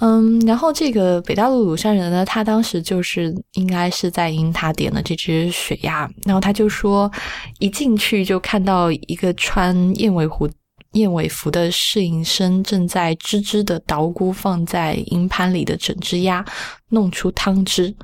[0.00, 7.10] 嗯然后这个北大陆鲁山人呢，他当时就是应该是在银塔点了这只水鸭，然后他就说，
[7.58, 10.48] 一进去就看到一个穿燕尾服
[10.92, 16.44] 燕尾服的侍应生正在吱吱的捣鼓放在银盘里的整只鸭，
[16.88, 17.94] 弄出汤汁。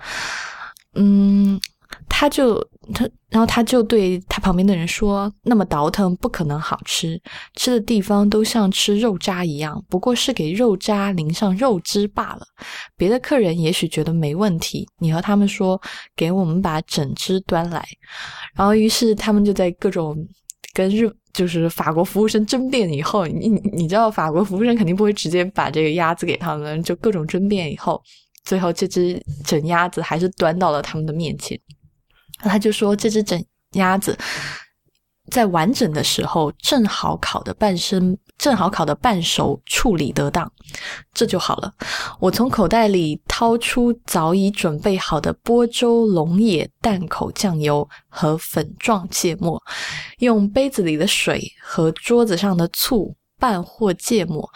[0.94, 1.60] 嗯。
[2.08, 2.60] 他就
[2.92, 7.20] 他，然后他就对他旁边的人说：“那么倒腾不可能好吃，
[7.54, 12.46] 吃的地方都像吃肉渣一样，不过是给肉渣淋上肉汁罢了。
[12.96, 15.80] 别的客人也许觉得没问题，你和他们说，
[16.14, 17.84] 给我们把整只端来。
[18.54, 20.16] 然后，于是他们就在各种
[20.72, 28.02] 跟日就是法国服务生争辩以后，你你知道法国服务生肯定不会直接把这个鸭子给他们，就各种争辩以后，
[28.44, 31.58] 最后这只整鸭子还是端到了他们的面前。”
[32.48, 34.16] 他就说：“这只整鸭子
[35.30, 40.50] 在完整的时候，正好烤的半生，正好烤的半熟，处理得当，
[41.12, 41.72] 这就好了。”
[42.20, 49.62] 我从口袋里掏出早已准备好的波州龙眼淡口酱油和粉状芥末，
[50.18, 54.48] 用杯子里的水和桌子上的醋拌和芥末。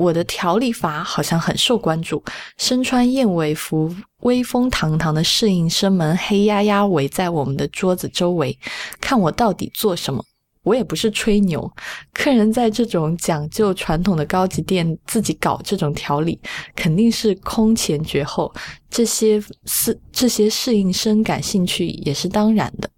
[0.00, 2.22] 我的调理法好像很受关注，
[2.56, 8.58] 身穿燕尾服、威风堂堂的侍应生们黑压压围在我们的桌子周围，
[8.98, 10.24] 看我到底做什么。
[10.62, 11.70] 我也不是吹牛，
[12.14, 16.38] 客人在这种讲究传统的高级店自己搞这种调理，
[16.74, 18.52] 肯定是空前绝后。
[18.90, 22.90] 这些侍这些侍应生感兴趣也是当然的。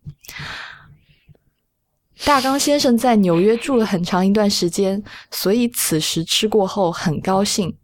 [2.25, 7.75] 大刚先生在纽约住了很长一段时间，所以此时吃过后很高兴。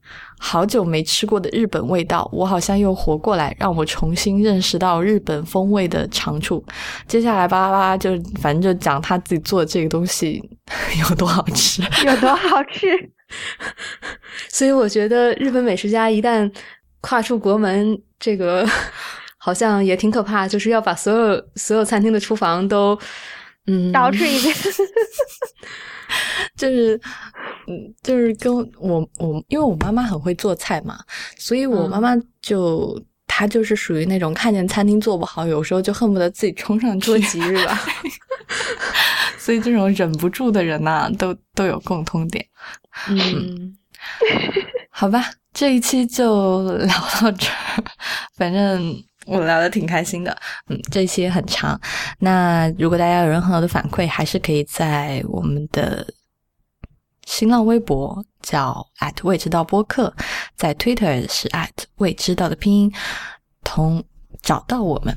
[0.41, 6.65] 好久没吃过的日本味道，我好像又活过来，让我重新认识到日本风味的长处。
[7.09, 8.11] 接下来巴拉巴拉就
[8.41, 10.41] 反正就讲他自己做的这个东西
[11.01, 12.87] 有多好吃， 有多好吃。
[14.49, 16.51] 所以我觉得日本美食家一旦
[17.01, 18.65] 跨出国门，这个
[19.37, 22.97] 好像也挺可怕，就是要把所有所有餐厅的厨房都。
[23.69, 24.55] 嗯，捯饬一遍，
[26.57, 26.99] 就是，
[27.67, 30.99] 嗯，就是跟我我，因为我妈妈很会做菜嘛，
[31.37, 37.79] 所以我妈妈就她就是属于那种看见餐厅做不好，有时候就恨不得自己冲上去捉急是吧？
[39.39, 42.45] 所以这种忍不住的人呐、都都有共通点。
[43.11, 43.77] 嗯，
[44.91, 45.23] 好吧，
[45.53, 47.85] 这一期就聊到这儿，
[48.37, 48.95] 反正
[49.29, 50.37] 我们聊的挺开心的。
[50.69, 51.79] 嗯，这一期也很长。
[52.19, 56.07] 那如果大家有任何的反馈，还是可以在我们的
[57.27, 58.85] 新浪微博叫
[59.23, 60.13] 未知道播客，
[60.57, 61.49] 在 Twitter 是
[61.97, 62.93] 未知道的拼音，
[63.63, 64.03] 同
[64.43, 65.17] 找到我们。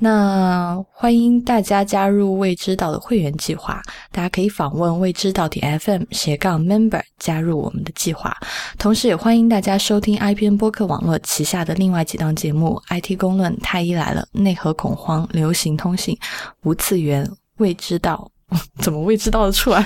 [0.00, 8.36] 那欢迎大家加入未知道的会员计划，大家可以访问未知道点 FM 斜杠 member 加入我们的计划。
[8.78, 16.16] 同时，也欢迎大家收听 IPN 播客网络旗下的另外几档节目：IT 公论、太医来了、内核恐慌、流行通信、
[16.62, 18.30] 无次元、未知道。
[18.80, 19.84] 怎么未知道的出来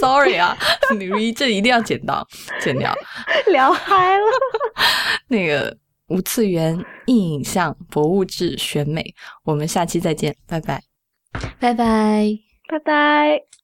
[0.00, 0.56] ？Sorry 啊，
[0.98, 2.26] 女一这一定要剪到，
[2.60, 2.92] 剪掉。
[3.52, 4.24] 聊嗨了。
[5.28, 5.76] 那个
[6.12, 9.14] 无次元、硬影像、博物志、选美，
[9.44, 10.82] 我们下期再见，拜拜。
[11.58, 12.38] 拜拜。
[12.68, 13.61] 拜拜。